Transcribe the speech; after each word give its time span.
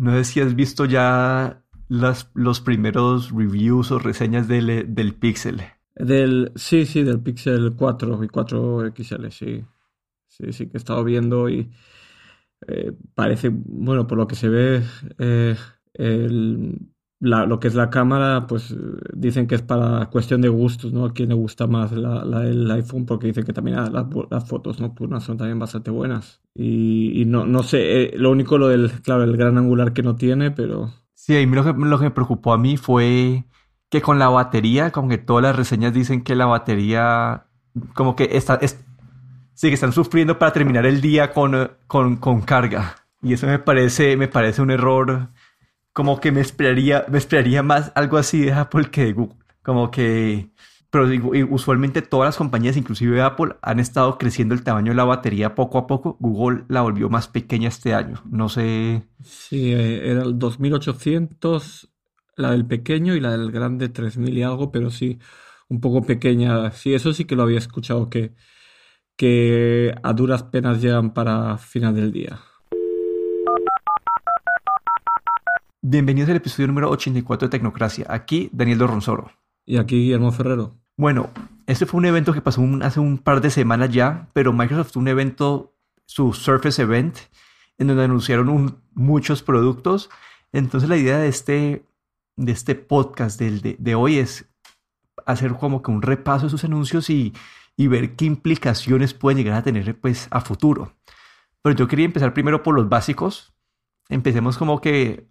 No 0.00 0.12
sé 0.12 0.24
si 0.24 0.40
has 0.40 0.54
visto 0.54 0.86
ya 0.86 1.62
las, 1.88 2.30
los 2.32 2.62
primeros 2.62 3.32
reviews 3.32 3.90
o 3.90 3.98
reseñas 3.98 4.48
del, 4.48 4.94
del 4.94 5.14
Pixel. 5.14 5.60
Del, 5.94 6.52
sí, 6.56 6.86
sí, 6.86 7.02
del 7.02 7.20
Pixel 7.20 7.74
4 7.76 8.24
y 8.24 8.28
4 8.28 8.92
XL, 8.96 9.28
sí. 9.28 9.62
Sí, 10.26 10.52
sí, 10.54 10.68
que 10.68 10.72
he 10.74 10.78
estado 10.78 11.04
viendo 11.04 11.50
y 11.50 11.70
eh, 12.66 12.92
parece, 13.14 13.50
bueno, 13.52 14.06
por 14.06 14.16
lo 14.16 14.26
que 14.26 14.36
se 14.36 14.48
ve, 14.48 14.82
eh, 15.18 15.54
el, 15.92 16.78
lo 17.20 17.60
que 17.60 17.68
es 17.68 17.74
la 17.74 17.90
cámara, 17.90 18.46
pues 18.46 18.74
dicen 19.12 19.46
que 19.46 19.54
es 19.54 19.62
para 19.62 20.06
cuestión 20.06 20.40
de 20.40 20.48
gustos, 20.48 20.92
¿no? 20.92 21.04
A 21.04 21.12
quién 21.12 21.28
le 21.28 21.34
gusta 21.34 21.66
más 21.66 21.92
la, 21.92 22.22
el 22.46 22.70
iPhone, 22.70 23.04
porque 23.04 23.26
dicen 23.26 23.44
que 23.44 23.52
también 23.52 23.76
las, 23.76 24.06
las, 24.30 24.48
fotos 24.48 24.80
nocturnas 24.80 25.24
son 25.24 25.36
también 25.36 25.58
bastante 25.58 25.90
buenas. 25.90 26.40
Y, 26.54 27.20
y 27.20 27.26
no, 27.26 27.44
no 27.44 27.62
sé, 27.62 28.04
eh, 28.04 28.12
lo 28.16 28.30
único 28.30 28.56
lo 28.56 28.68
del, 28.68 28.90
claro, 29.02 29.24
el 29.24 29.36
gran 29.36 29.58
angular 29.58 29.92
que 29.92 30.02
no 30.02 30.16
tiene, 30.16 30.50
pero... 30.50 30.92
Sí, 31.14 31.44
lo 31.44 31.62
que, 31.62 31.74
lo 31.74 31.98
que 31.98 32.04
me 32.04 32.10
preocupó 32.10 32.54
a 32.54 32.58
mí 32.58 32.78
fue 32.78 33.44
que 33.90 34.00
con 34.00 34.18
la 34.18 34.30
batería, 34.30 34.90
como 34.90 35.10
que 35.10 35.18
todas 35.18 35.42
las 35.42 35.56
reseñas 35.56 35.92
dicen 35.92 36.22
que 36.22 36.34
la 36.34 36.46
batería, 36.46 37.44
como 37.92 38.16
que 38.16 38.30
está, 38.32 38.54
es, 38.62 38.82
sí, 39.52 39.68
que 39.68 39.74
están 39.74 39.92
sufriendo 39.92 40.38
para 40.38 40.54
terminar 40.54 40.86
el 40.86 41.02
día 41.02 41.32
con, 41.32 41.72
con, 41.86 42.16
con 42.16 42.40
carga. 42.40 42.96
Y 43.22 43.34
eso 43.34 43.46
me 43.46 43.58
parece, 43.58 44.16
me 44.16 44.28
parece 44.28 44.62
un 44.62 44.70
error 44.70 45.28
como 45.92 46.20
que 46.20 46.32
me 46.32 46.40
esperaría, 46.40 47.04
me 47.08 47.18
esperaría 47.18 47.62
más 47.62 47.92
algo 47.94 48.18
así 48.18 48.40
de 48.40 48.52
Apple 48.52 48.90
que 48.90 49.04
de 49.06 49.12
Google. 49.12 49.36
Como 49.62 49.90
que, 49.90 50.50
pero 50.90 51.08
digo, 51.08 51.32
usualmente 51.50 52.02
todas 52.02 52.28
las 52.28 52.36
compañías, 52.36 52.76
inclusive 52.76 53.22
Apple, 53.22 53.56
han 53.62 53.80
estado 53.80 54.18
creciendo 54.18 54.54
el 54.54 54.62
tamaño 54.64 54.92
de 54.92 54.96
la 54.96 55.04
batería 55.04 55.54
poco 55.54 55.78
a 55.78 55.86
poco. 55.86 56.16
Google 56.20 56.64
la 56.68 56.82
volvió 56.82 57.08
más 57.10 57.28
pequeña 57.28 57.68
este 57.68 57.94
año. 57.94 58.22
No 58.30 58.48
sé. 58.48 59.06
Sí, 59.22 59.72
eh, 59.72 60.10
era 60.10 60.22
el 60.22 60.38
2800, 60.38 61.90
la 62.36 62.52
del 62.52 62.66
pequeño 62.66 63.14
y 63.14 63.20
la 63.20 63.32
del 63.36 63.50
grande 63.52 63.88
3000 63.88 64.36
y 64.38 64.42
algo, 64.42 64.72
pero 64.72 64.90
sí, 64.90 65.18
un 65.68 65.80
poco 65.80 66.02
pequeña. 66.06 66.70
Sí, 66.72 66.94
eso 66.94 67.12
sí 67.12 67.24
que 67.24 67.36
lo 67.36 67.42
había 67.42 67.58
escuchado, 67.58 68.08
que, 68.10 68.34
que 69.16 69.94
a 70.02 70.12
duras 70.14 70.44
penas 70.44 70.82
llegan 70.82 71.12
para 71.14 71.58
final 71.58 71.94
del 71.94 72.12
día. 72.12 72.40
Bienvenidos 75.82 76.28
al 76.28 76.36
episodio 76.36 76.66
número 76.66 76.90
84 76.90 77.48
de 77.48 77.50
Tecnocracia. 77.50 78.04
Aquí 78.10 78.50
Daniel 78.52 78.76
Dorronzoro. 78.76 79.32
Y 79.64 79.78
aquí 79.78 79.96
Guillermo 79.96 80.30
Ferrero. 80.30 80.76
Bueno, 80.94 81.30
este 81.66 81.86
fue 81.86 81.96
un 81.96 82.04
evento 82.04 82.34
que 82.34 82.42
pasó 82.42 82.62
hace 82.82 83.00
un 83.00 83.16
par 83.16 83.40
de 83.40 83.48
semanas 83.48 83.88
ya, 83.88 84.28
pero 84.34 84.52
Microsoft 84.52 84.92
tuvo 84.92 85.00
un 85.00 85.08
evento, 85.08 85.74
su 86.04 86.34
Surface 86.34 86.82
Event, 86.82 87.16
en 87.78 87.86
donde 87.86 88.04
anunciaron 88.04 88.82
muchos 88.92 89.42
productos. 89.42 90.10
Entonces 90.52 90.86
la 90.86 90.98
idea 90.98 91.16
de 91.16 91.28
este, 91.28 91.86
de 92.36 92.52
este 92.52 92.74
podcast 92.74 93.40
de, 93.40 93.76
de, 93.78 93.94
hoy 93.94 94.18
es 94.18 94.50
hacer 95.24 95.54
como 95.54 95.80
que 95.80 95.90
un 95.90 96.02
repaso 96.02 96.44
de 96.44 96.50
sus 96.50 96.64
anuncios 96.64 97.08
y, 97.08 97.32
y 97.74 97.86
ver 97.86 98.16
qué 98.16 98.26
implicaciones 98.26 99.14
pueden 99.14 99.38
llegar 99.38 99.56
a 99.56 99.62
tener 99.62 99.98
pues, 99.98 100.28
a 100.30 100.42
futuro. 100.42 100.92
Pero 101.62 101.74
yo 101.74 101.88
quería 101.88 102.04
empezar 102.04 102.34
primero 102.34 102.62
por 102.62 102.74
los 102.74 102.90
básicos. 102.90 103.54
Empecemos 104.10 104.58
como 104.58 104.82
que 104.82 105.29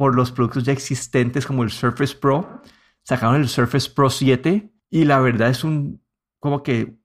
por 0.00 0.16
los 0.16 0.32
productos 0.32 0.64
ya 0.64 0.72
existentes 0.72 1.44
como 1.44 1.62
el 1.62 1.70
Surface 1.70 2.16
Pro. 2.16 2.62
Sacaron 3.02 3.34
el 3.34 3.50
Surface 3.50 3.90
Pro 3.90 4.08
7 4.08 4.72
y 4.88 5.04
la 5.04 5.20
verdad 5.20 5.50
es 5.50 5.62
un 5.62 6.00
como 6.38 6.62
que 6.62 6.96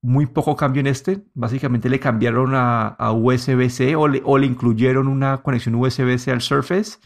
muy 0.00 0.26
poco 0.26 0.54
cambio 0.54 0.78
en 0.78 0.86
este. 0.86 1.24
Básicamente 1.34 1.88
le 1.88 1.98
cambiaron 1.98 2.52
a, 2.54 2.94
USB-C 3.12 3.96
o 3.96 4.06
le, 4.06 4.22
o 4.24 4.38
le, 4.38 4.46
incluyeron 4.46 5.08
una 5.08 5.38
conexión 5.38 5.74
USB-C 5.74 6.30
al 6.30 6.40
Surface. 6.40 7.00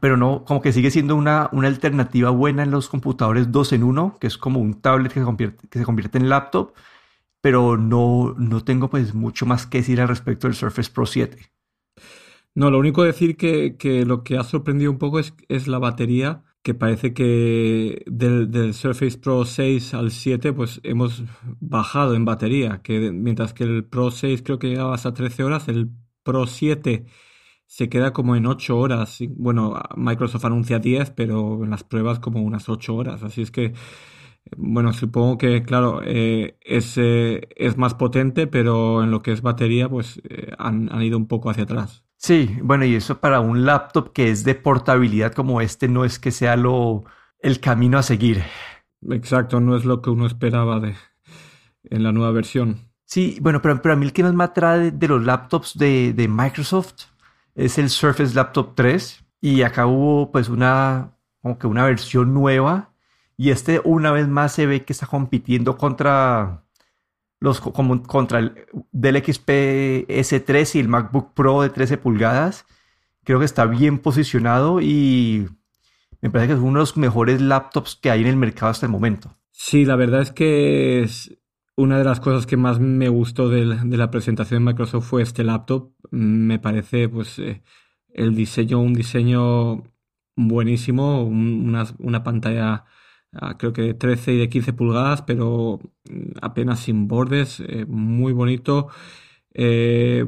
Pero 0.00 0.16
no, 0.16 0.44
como 0.44 0.60
que 0.60 0.72
sigue 0.72 0.90
siendo 0.90 1.14
una, 1.14 1.48
una 1.52 1.68
alternativa 1.68 2.30
buena 2.30 2.64
en 2.64 2.72
los 2.72 2.88
computadores 2.88 3.52
2 3.52 3.74
en 3.74 3.84
1, 3.84 4.16
que 4.20 4.26
es 4.26 4.36
como 4.36 4.58
un 4.58 4.80
tablet 4.80 5.12
que 5.12 5.20
se 5.20 5.24
convierte, 5.24 5.68
que 5.68 5.78
se 5.78 5.84
convierte 5.84 6.18
en 6.18 6.28
laptop. 6.28 6.72
Pero 7.40 7.76
no, 7.76 8.34
no 8.36 8.64
tengo 8.64 8.90
pues 8.90 9.14
mucho 9.14 9.46
más 9.46 9.64
que 9.64 9.78
decir 9.78 10.00
al 10.00 10.08
respecto 10.08 10.48
del 10.48 10.56
Surface 10.56 10.90
Pro 10.90 11.06
7. 11.06 11.38
No, 12.54 12.70
lo 12.70 12.78
único 12.78 13.02
decir 13.02 13.36
que, 13.36 13.76
que 13.76 14.04
lo 14.04 14.22
que 14.24 14.36
ha 14.36 14.44
sorprendido 14.44 14.90
un 14.90 14.98
poco 14.98 15.18
es, 15.18 15.34
es 15.48 15.68
la 15.68 15.78
batería, 15.78 16.44
que 16.62 16.74
parece 16.74 17.14
que 17.14 18.02
del, 18.06 18.50
del, 18.50 18.74
Surface 18.74 19.18
Pro 19.18 19.44
6 19.44 19.94
al 19.94 20.10
7 20.10 20.52
pues 20.52 20.80
hemos 20.84 21.24
bajado 21.60 22.14
en 22.14 22.24
batería, 22.24 22.82
que 22.82 23.10
mientras 23.10 23.52
que 23.54 23.64
el 23.64 23.84
Pro 23.84 24.10
6 24.10 24.42
creo 24.42 24.58
que 24.58 24.68
llegaba 24.68 24.94
hasta 24.94 25.14
13 25.14 25.44
horas, 25.44 25.68
el 25.68 25.90
Pro 26.22 26.46
7 26.46 27.06
se 27.66 27.88
queda 27.88 28.12
como 28.12 28.36
en 28.36 28.46
8 28.46 28.78
horas. 28.78 29.18
Bueno, 29.30 29.80
Microsoft 29.96 30.44
anuncia 30.44 30.78
10, 30.78 31.10
pero 31.12 31.64
en 31.64 31.70
las 31.70 31.84
pruebas 31.84 32.20
como 32.20 32.42
unas 32.42 32.68
8 32.68 32.94
horas. 32.94 33.22
Así 33.22 33.42
es 33.42 33.50
que, 33.50 33.74
bueno, 34.56 34.92
supongo 34.92 35.38
que, 35.38 35.62
claro, 35.62 36.02
eh, 36.04 36.58
es, 36.62 36.98
eh, 36.98 37.48
es 37.56 37.76
más 37.78 37.94
potente, 37.94 38.46
pero 38.46 39.02
en 39.02 39.10
lo 39.10 39.22
que 39.22 39.32
es 39.32 39.42
batería, 39.42 39.88
pues 39.88 40.20
eh, 40.28 40.52
han, 40.58 40.92
han 40.92 41.02
ido 41.02 41.18
un 41.18 41.28
poco 41.28 41.50
hacia 41.50 41.64
atrás. 41.64 42.04
Sí, 42.22 42.56
bueno, 42.62 42.84
y 42.84 42.94
eso 42.94 43.18
para 43.18 43.40
un 43.40 43.66
laptop 43.66 44.12
que 44.12 44.30
es 44.30 44.44
de 44.44 44.54
portabilidad 44.54 45.32
como 45.32 45.60
este 45.60 45.88
no 45.88 46.04
es 46.04 46.20
que 46.20 46.30
sea 46.30 46.54
lo 46.54 47.04
el 47.40 47.58
camino 47.58 47.98
a 47.98 48.04
seguir. 48.04 48.44
Exacto, 49.10 49.58
no 49.58 49.76
es 49.76 49.84
lo 49.84 50.00
que 50.00 50.10
uno 50.10 50.26
esperaba 50.26 50.78
de 50.78 50.94
en 51.82 52.04
la 52.04 52.12
nueva 52.12 52.30
versión. 52.30 52.92
Sí, 53.04 53.38
bueno, 53.40 53.60
pero, 53.60 53.82
pero 53.82 53.94
a 53.94 53.96
mí 53.96 54.06
el 54.06 54.12
que 54.12 54.22
más 54.22 54.34
me 54.34 54.44
atrae 54.44 54.92
de, 54.92 55.08
los 55.08 55.24
laptops 55.24 55.76
de, 55.76 56.12
de, 56.12 56.28
Microsoft 56.28 57.06
es 57.56 57.76
el 57.78 57.90
Surface 57.90 58.36
Laptop 58.36 58.76
3 58.76 59.24
y 59.40 59.62
acá 59.62 59.86
hubo 59.86 60.30
pues 60.30 60.48
una 60.48 61.16
como 61.40 61.58
que 61.58 61.66
una 61.66 61.84
versión 61.84 62.32
nueva 62.32 62.92
y 63.36 63.50
este 63.50 63.80
una 63.82 64.12
vez 64.12 64.28
más 64.28 64.52
se 64.52 64.66
ve 64.66 64.84
que 64.84 64.92
está 64.92 65.08
compitiendo 65.08 65.76
contra 65.76 66.62
los, 67.42 67.60
como 67.60 68.02
contra 68.04 68.38
el 68.38 68.54
Dell 68.92 69.16
XP 69.16 69.48
S3 70.08 70.76
y 70.76 70.78
el 70.78 70.88
MacBook 70.88 71.34
Pro 71.34 71.62
de 71.62 71.70
13 71.70 71.98
pulgadas. 71.98 72.66
Creo 73.24 73.40
que 73.40 73.44
está 73.44 73.66
bien 73.66 73.98
posicionado 73.98 74.80
y 74.80 75.48
me 76.20 76.30
parece 76.30 76.48
que 76.48 76.54
es 76.54 76.60
uno 76.60 76.74
de 76.74 76.82
los 76.82 76.96
mejores 76.96 77.40
laptops 77.40 77.96
que 78.00 78.10
hay 78.10 78.20
en 78.20 78.28
el 78.28 78.36
mercado 78.36 78.70
hasta 78.70 78.86
el 78.86 78.92
momento. 78.92 79.36
Sí, 79.50 79.84
la 79.84 79.96
verdad 79.96 80.22
es 80.22 80.30
que 80.30 81.02
es 81.02 81.36
una 81.74 81.98
de 81.98 82.04
las 82.04 82.20
cosas 82.20 82.46
que 82.46 82.56
más 82.56 82.78
me 82.78 83.08
gustó 83.08 83.48
de, 83.48 83.64
la 83.64 84.10
presentación 84.12 84.64
de 84.64 84.72
Microsoft 84.72 85.08
fue 85.08 85.22
este 85.22 85.42
laptop. 85.42 85.90
Me 86.12 86.60
parece 86.60 87.08
pues 87.08 87.40
eh, 87.40 87.62
el 88.14 88.36
diseño, 88.36 88.80
un 88.80 88.94
diseño 88.94 89.82
buenísimo, 90.36 91.24
una, 91.24 91.86
una 91.98 92.22
pantalla 92.22 92.84
creo 93.58 93.72
que 93.72 93.82
de 93.82 93.94
13 93.94 94.34
y 94.34 94.38
de 94.38 94.48
15 94.48 94.72
pulgadas, 94.72 95.22
pero 95.22 95.80
mm, 96.10 96.38
apenas 96.42 96.80
sin 96.80 97.08
bordes, 97.08 97.60
eh, 97.60 97.86
muy 97.86 98.32
bonito. 98.32 98.88
Eh, 99.54 100.26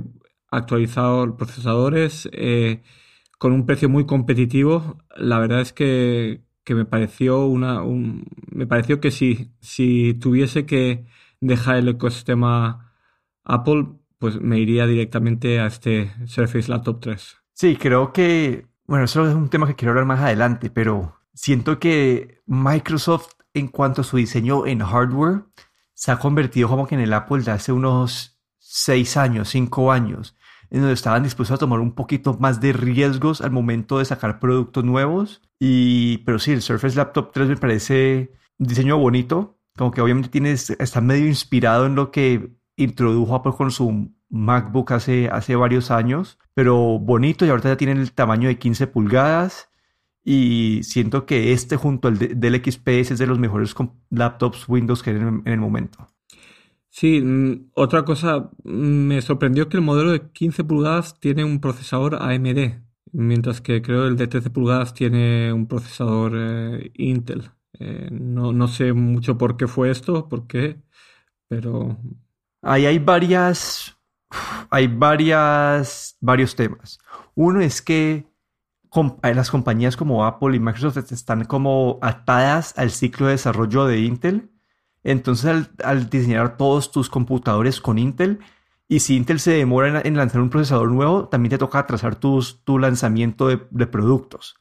actualizado 0.50 1.36
procesadores, 1.36 2.28
eh, 2.32 2.82
con 3.38 3.52
un 3.52 3.66
precio 3.66 3.88
muy 3.88 4.06
competitivo. 4.06 4.98
La 5.16 5.38
verdad 5.38 5.60
es 5.60 5.72
que, 5.72 6.42
me 6.68 6.84
pareció 6.86 7.46
una. 7.46 7.82
me 8.50 8.66
pareció 8.66 9.00
que 9.00 9.10
si, 9.10 9.52
si 9.60 10.14
tuviese 10.14 10.66
que 10.66 11.06
dejar 11.40 11.76
el 11.76 11.88
ecosistema 11.88 12.94
Apple, 13.44 13.86
pues 14.18 14.40
me 14.40 14.58
iría 14.58 14.86
directamente 14.86 15.60
a 15.60 15.66
este 15.66 16.12
Surface 16.26 16.70
Laptop 16.70 17.00
3. 17.00 17.36
Sí, 17.52 17.76
creo 17.76 18.12
que. 18.12 18.66
Bueno, 18.86 19.04
eso 19.04 19.26
es 19.28 19.34
un 19.34 19.48
tema 19.48 19.66
que 19.66 19.74
quiero 19.74 19.92
hablar 19.92 20.06
más 20.06 20.20
adelante, 20.20 20.70
pero 20.70 21.13
siento 21.34 21.78
que 21.78 22.42
Microsoft 22.46 23.32
en 23.52 23.68
cuanto 23.68 24.00
a 24.00 24.04
su 24.04 24.16
diseño 24.16 24.66
en 24.66 24.80
hardware 24.80 25.44
se 25.94 26.10
ha 26.10 26.18
convertido 26.18 26.68
como 26.68 26.86
que 26.86 26.94
en 26.94 27.00
el 27.00 27.12
Apple 27.12 27.42
de 27.42 27.52
hace 27.52 27.72
unos 27.72 28.40
seis 28.58 29.16
años, 29.16 29.48
cinco 29.48 29.92
años, 29.92 30.36
en 30.70 30.80
donde 30.80 30.94
estaban 30.94 31.22
dispuestos 31.22 31.54
a 31.54 31.58
tomar 31.58 31.80
un 31.80 31.94
poquito 31.94 32.36
más 32.40 32.60
de 32.60 32.72
riesgos 32.72 33.40
al 33.40 33.52
momento 33.52 33.98
de 33.98 34.04
sacar 34.04 34.40
productos 34.40 34.84
nuevos. 34.84 35.42
Y, 35.60 36.18
pero 36.18 36.38
sí, 36.38 36.52
el 36.52 36.62
Surface 36.62 36.96
Laptop 36.96 37.30
3 37.32 37.48
me 37.48 37.56
parece 37.56 38.32
un 38.58 38.66
diseño 38.66 38.98
bonito, 38.98 39.58
como 39.76 39.92
que 39.92 40.00
obviamente 40.00 40.28
tiene, 40.28 40.50
está 40.52 41.00
medio 41.00 41.26
inspirado 41.26 41.86
en 41.86 41.94
lo 41.94 42.10
que 42.10 42.50
introdujo 42.76 43.36
Apple 43.36 43.52
con 43.56 43.70
su 43.70 44.12
MacBook 44.30 44.90
hace, 44.92 45.28
hace 45.28 45.54
varios 45.54 45.92
años, 45.92 46.38
pero 46.54 46.98
bonito 46.98 47.46
y 47.46 47.50
ahorita 47.50 47.68
ya 47.68 47.76
tienen 47.76 47.98
el 47.98 48.12
tamaño 48.12 48.48
de 48.48 48.58
15 48.58 48.88
pulgadas 48.88 49.68
y 50.24 50.80
siento 50.82 51.26
que 51.26 51.52
este 51.52 51.76
junto 51.76 52.08
al 52.08 52.18
del 52.18 52.64
XPS 52.64 53.12
es 53.12 53.18
de 53.18 53.26
los 53.26 53.38
mejores 53.38 53.74
laptops 54.10 54.66
Windows 54.68 55.02
que 55.02 55.10
hay 55.10 55.16
en, 55.16 55.42
el 55.44 55.60
momento. 55.60 56.08
Sí, 56.88 57.20
mm, 57.20 57.70
otra 57.74 58.04
cosa, 58.04 58.50
mm, 58.64 58.70
me 58.70 59.22
sorprendió 59.22 59.68
que 59.68 59.76
el 59.76 59.82
modelo 59.82 60.12
de 60.12 60.30
15 60.30 60.64
pulgadas 60.64 61.20
tiene 61.20 61.44
un 61.44 61.60
procesador 61.60 62.16
AMD, 62.22 62.80
mientras 63.12 63.60
que 63.60 63.82
creo 63.82 64.06
el 64.06 64.16
de 64.16 64.26
13 64.28 64.50
pulgadas 64.50 64.94
tiene 64.94 65.52
un 65.52 65.66
procesador 65.68 66.32
eh, 66.36 66.90
Intel. 66.94 67.50
Eh, 67.78 68.08
no, 68.10 68.52
no, 68.52 68.68
sé 68.68 68.92
mucho 68.92 69.36
por 69.36 69.56
qué 69.56 69.66
fue 69.66 69.90
esto, 69.90 70.28
por 70.28 70.46
qué, 70.46 70.80
pero... 71.48 71.98
Ahí 72.62 72.86
hay 72.86 72.98
varias, 72.98 73.98
hay 74.70 74.86
varias, 74.86 76.16
varios 76.20 76.56
temas. 76.56 76.98
Uno 77.34 77.60
es 77.60 77.82
que 77.82 78.26
las 79.22 79.50
compañías 79.50 79.96
como 79.96 80.24
Apple 80.24 80.56
y 80.56 80.60
Microsoft 80.60 81.12
están 81.12 81.44
como 81.44 81.98
atadas 82.02 82.74
al 82.76 82.90
ciclo 82.90 83.26
de 83.26 83.32
desarrollo 83.32 83.86
de 83.86 84.00
Intel. 84.00 84.50
Entonces, 85.02 85.68
al, 85.82 86.10
diseñar 86.10 86.56
todos 86.56 86.90
tus 86.90 87.10
computadores 87.10 87.80
con 87.80 87.98
Intel, 87.98 88.40
y 88.88 89.00
si 89.00 89.16
Intel 89.16 89.40
se 89.40 89.52
demora 89.52 90.02
en, 90.04 90.16
lanzar 90.16 90.40
un 90.40 90.50
procesador 90.50 90.90
nuevo, 90.90 91.28
también 91.28 91.50
te 91.50 91.58
toca 91.58 91.78
atrasar 91.78 92.16
tus, 92.16 92.62
tu 92.64 92.78
lanzamiento 92.78 93.48
de, 93.48 93.86
productos. 93.86 94.56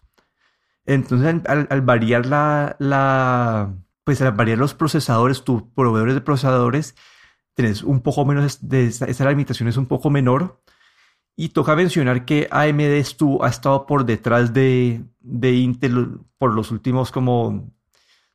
Entonces, 0.85 1.41
al, 1.45 1.81
variar 1.81 2.25
la, 2.25 3.73
pues 4.03 4.21
al 4.21 4.31
variar 4.33 4.57
los 4.57 4.73
procesadores, 4.73 5.43
tus 5.43 5.63
proveedores 5.63 6.15
de 6.15 6.21
procesadores, 6.21 6.95
tenés 7.53 7.83
un 7.83 8.01
poco 8.01 8.25
menos 8.25 8.67
de 8.67 8.85
esta, 8.87 9.05
esta 9.05 9.29
limitación 9.29 9.69
es 9.69 9.77
un 9.77 9.85
poco 9.85 10.09
menor 10.09 10.61
y 11.35 11.49
toca 11.49 11.75
mencionar 11.75 12.25
que 12.25 12.47
AMD 12.51 12.81
estuvo, 12.81 13.43
ha 13.43 13.49
estado 13.49 13.85
por 13.85 14.05
detrás 14.05 14.53
de, 14.53 15.03
Intel 15.21 16.19
por 16.37 16.53
los 16.53 16.71
últimos 16.71 17.11
como... 17.11 17.71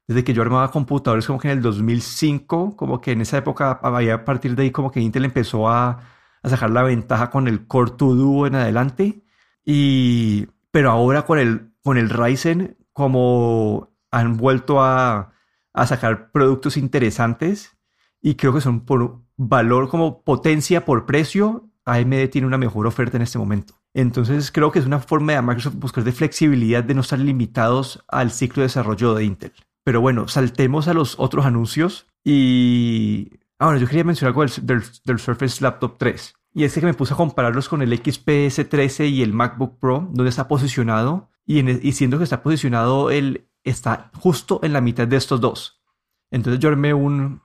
Desde 0.06 0.24
que 0.24 0.32
yo 0.32 0.40
armaba 0.40 0.70
computadores 0.70 1.26
como 1.26 1.38
que 1.38 1.50
en 1.50 1.58
el 1.58 1.62
2005, 1.62 2.76
como 2.76 2.98
que 2.98 3.12
en 3.12 3.20
esa 3.20 3.36
época, 3.36 3.72
a 3.72 4.24
partir 4.24 4.56
de 4.56 4.62
ahí 4.62 4.70
como 4.70 4.90
que 4.90 5.00
Intel 5.00 5.26
empezó 5.26 5.68
a, 5.68 6.00
sacar 6.44 6.70
la 6.70 6.82
ventaja 6.82 7.28
con 7.30 7.46
el 7.46 7.66
Core 7.66 7.92
2 7.98 8.16
Duo 8.16 8.46
en 8.46 8.54
adelante. 8.54 9.22
Y, 9.66 10.48
pero 10.70 10.90
ahora 10.90 11.26
con 11.26 11.38
el, 11.38 11.72
con 11.82 11.98
el 11.98 12.08
Ryzen, 12.08 12.78
como 12.94 13.92
han 14.10 14.38
vuelto 14.38 14.80
a, 14.80 15.32
a 15.74 15.86
sacar 15.86 16.30
productos 16.32 16.78
interesantes 16.78 17.76
y 18.20 18.34
creo 18.36 18.54
que 18.54 18.60
son 18.60 18.86
por 18.86 19.20
valor 19.36 19.88
como 19.88 20.22
potencia 20.22 20.84
por 20.84 21.06
precio 21.06 21.67
AMD 21.88 22.28
tiene 22.30 22.46
una 22.46 22.58
mejor 22.58 22.86
oferta 22.86 23.16
en 23.16 23.22
este 23.22 23.38
momento. 23.38 23.74
Entonces 23.94 24.52
creo 24.52 24.70
que 24.70 24.78
es 24.78 24.86
una 24.86 25.00
forma 25.00 25.32
de 25.32 25.42
Microsoft 25.42 25.76
buscar 25.76 26.04
de 26.04 26.12
flexibilidad 26.12 26.84
de 26.84 26.94
no 26.94 27.00
estar 27.00 27.18
limitados 27.18 28.04
al 28.08 28.30
ciclo 28.30 28.60
de 28.60 28.66
desarrollo 28.68 29.14
de 29.14 29.24
Intel. 29.24 29.52
Pero 29.84 30.00
bueno, 30.00 30.28
saltemos 30.28 30.88
a 30.88 30.94
los 30.94 31.18
otros 31.18 31.46
anuncios 31.46 32.06
y... 32.24 33.30
Ah, 33.58 33.66
bueno, 33.66 33.80
yo 33.80 33.88
quería 33.88 34.04
mencionar 34.04 34.30
algo 34.30 34.44
del, 34.62 35.18
Surface 35.18 35.62
Laptop 35.62 35.96
3. 35.98 36.34
Y 36.54 36.64
es 36.64 36.74
que 36.74 36.80
me 36.82 36.94
puse 36.94 37.14
a 37.14 37.16
compararlos 37.16 37.68
con 37.68 37.82
el 37.82 37.96
XPS 37.96 38.68
13 38.68 39.06
y 39.06 39.22
el 39.22 39.32
MacBook 39.32 39.78
Pro, 39.80 40.08
donde 40.12 40.30
está 40.30 40.46
posicionado. 40.46 41.30
Y, 41.44 41.68
y 41.68 41.92
siendo 41.92 42.18
que 42.18 42.24
está 42.24 42.42
posicionado, 42.42 43.10
él 43.10 43.48
está 43.64 44.10
justo 44.14 44.60
en 44.62 44.72
la 44.72 44.80
mitad 44.80 45.08
de 45.08 45.16
estos 45.16 45.40
dos. 45.40 45.82
Entonces 46.30 46.60
yo 46.60 46.68
armé 46.68 46.94
un, 46.94 47.40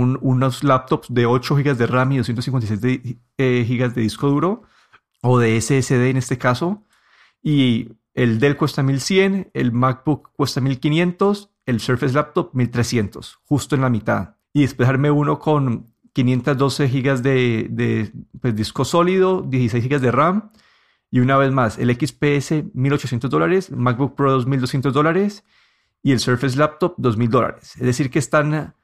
unos 0.00 0.64
laptops 0.64 1.12
de 1.12 1.26
8 1.26 1.56
GB 1.56 1.76
de 1.76 1.86
RAM 1.86 2.12
y 2.12 2.16
256 2.18 3.16
eh, 3.38 3.66
GB 3.68 3.94
de 3.94 4.00
disco 4.00 4.28
duro, 4.28 4.62
o 5.22 5.38
de 5.38 5.60
SSD 5.60 6.10
en 6.10 6.16
este 6.16 6.38
caso. 6.38 6.84
Y 7.42 7.88
el 8.14 8.38
Dell 8.38 8.56
cuesta 8.56 8.82
1100, 8.82 9.50
el 9.54 9.72
MacBook 9.72 10.32
cuesta 10.36 10.60
1500, 10.60 11.50
el 11.66 11.80
Surface 11.80 12.14
Laptop 12.14 12.50
1300, 12.54 13.40
justo 13.44 13.74
en 13.74 13.82
la 13.82 13.90
mitad. 13.90 14.36
Y 14.52 14.62
después 14.62 14.88
uno 15.12 15.38
con 15.38 15.92
512 16.12 16.88
GB 16.88 17.22
de, 17.22 17.66
de 17.70 18.12
pues, 18.40 18.54
disco 18.54 18.84
sólido, 18.84 19.42
16 19.42 19.88
GB 19.88 20.00
de 20.00 20.10
RAM. 20.10 20.52
Y 21.10 21.20
una 21.20 21.36
vez 21.36 21.52
más, 21.52 21.78
el 21.78 21.94
XPS 21.94 22.74
1800 22.74 23.30
dólares, 23.30 23.70
MacBook 23.70 24.14
Pro 24.14 24.32
2200 24.32 24.92
dólares 24.92 25.44
y 26.02 26.12
el 26.12 26.20
Surface 26.20 26.56
Laptop 26.56 26.94
2000 26.98 27.30
dólares. 27.30 27.76
Es 27.76 27.82
decir, 27.82 28.10
que 28.10 28.18
están 28.18 28.74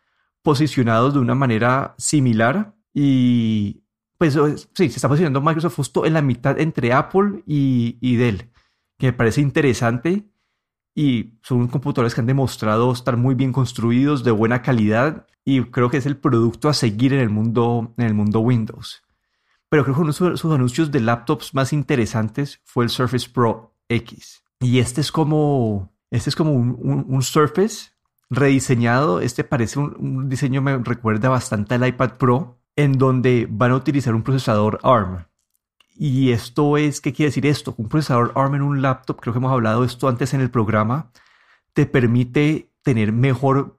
posicionados 0.42 1.14
de 1.14 1.20
una 1.20 1.34
manera 1.34 1.94
similar 1.98 2.74
y 2.94 3.84
pues 4.18 4.34
sí, 4.74 4.90
se 4.90 4.96
está 4.96 5.08
posicionando 5.08 5.40
Microsoft 5.40 5.76
justo 5.76 6.04
en 6.04 6.12
la 6.12 6.20
mitad 6.20 6.60
entre 6.60 6.92
Apple 6.92 7.42
y, 7.46 8.16
Dell, 8.16 8.50
que 8.98 9.06
me 9.06 9.12
parece 9.14 9.40
interesante 9.40 10.28
y 10.94 11.38
son 11.42 11.68
computadores 11.68 12.14
que 12.14 12.20
han 12.20 12.26
demostrado 12.26 12.92
estar 12.92 13.16
muy 13.16 13.34
bien 13.34 13.52
construidos, 13.52 14.22
de 14.22 14.30
buena 14.30 14.60
calidad 14.60 15.26
y 15.42 15.62
creo 15.62 15.88
que 15.88 15.96
es 15.96 16.04
el 16.04 16.18
producto 16.18 16.68
a 16.68 16.74
seguir 16.74 17.14
en 17.14 17.20
el 17.20 17.30
mundo, 17.30 17.94
en 17.96 18.04
el 18.04 18.12
mundo 18.12 18.40
Windows. 18.40 19.02
Pero 19.70 19.84
creo 19.84 19.94
que 19.94 20.02
uno 20.02 20.12
de 20.12 20.36
sus 20.36 20.52
anuncios 20.52 20.90
de 20.90 21.00
laptops 21.00 21.54
más 21.54 21.72
interesantes 21.72 22.60
fue 22.64 22.84
el 22.84 22.90
Surface 22.90 23.30
Pro 23.30 23.74
X. 23.88 24.42
Y 24.58 24.80
este 24.80 25.00
es 25.00 25.10
como, 25.12 25.94
este 26.10 26.28
es 26.28 26.36
como 26.36 26.52
un 26.52 27.22
Surface 27.22 27.92
rediseñado. 28.30 29.20
Este 29.20 29.44
parece 29.44 29.78
un, 29.78 30.28
diseño, 30.28 30.62
me 30.62 30.78
recuerda 30.78 31.28
bastante 31.28 31.74
al 31.74 31.86
iPad 31.86 32.12
Pro, 32.16 32.58
en 32.76 32.92
donde 32.92 33.46
van 33.50 33.72
a 33.72 33.76
utilizar 33.76 34.14
un 34.14 34.22
procesador 34.22 34.78
ARM. 34.82 35.26
Y 35.94 36.30
esto 36.30 36.78
es, 36.78 37.00
¿qué 37.00 37.12
quiere 37.12 37.28
decir 37.28 37.44
esto? 37.44 37.74
Un 37.76 37.88
procesador 37.88 38.32
ARM 38.34 38.54
en 38.54 38.62
un 38.62 38.80
laptop, 38.80 39.20
creo 39.20 39.34
que 39.34 39.38
hemos 39.38 39.52
hablado 39.52 39.84
esto 39.84 40.08
antes 40.08 40.32
en 40.32 40.40
el 40.40 40.50
programa, 40.50 41.10
te 41.74 41.84
permite 41.84 42.70
tener 42.82 43.12
mejor 43.12 43.78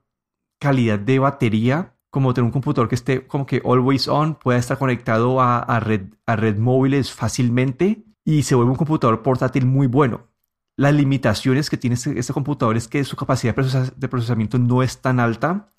calidad 0.60 0.98
de 0.98 1.18
batería, 1.18 1.96
como 2.10 2.34
tener 2.34 2.44
un 2.44 2.52
computador 2.52 2.88
que 2.88 2.94
esté 2.94 3.26
como 3.26 3.46
que 3.46 3.62
always 3.64 4.06
on, 4.06 4.34
pueda 4.36 4.58
estar 4.58 4.78
conectado 4.78 5.40
a, 5.40 5.80
red, 5.80 6.12
a 6.26 6.36
red 6.36 6.58
móviles 6.58 7.10
fácilmente 7.10 8.04
y 8.24 8.42
se 8.42 8.54
vuelve 8.54 8.70
un 8.70 8.76
computador 8.76 9.22
portátil 9.22 9.66
muy 9.66 9.86
bueno 9.86 10.31
las 10.76 10.94
limitaciones 10.94 11.70
que 11.70 11.76
tiene 11.76 11.94
este, 11.94 12.18
este, 12.18 12.32
computador 12.32 12.76
es 12.76 12.88
que 12.88 13.04
su 13.04 13.16
capacidad 13.16 13.54
de 13.54 14.08
procesamiento 14.08 14.58
no 14.58 14.82
es 14.82 15.00
tan 15.00 15.20
alta. 15.20 15.72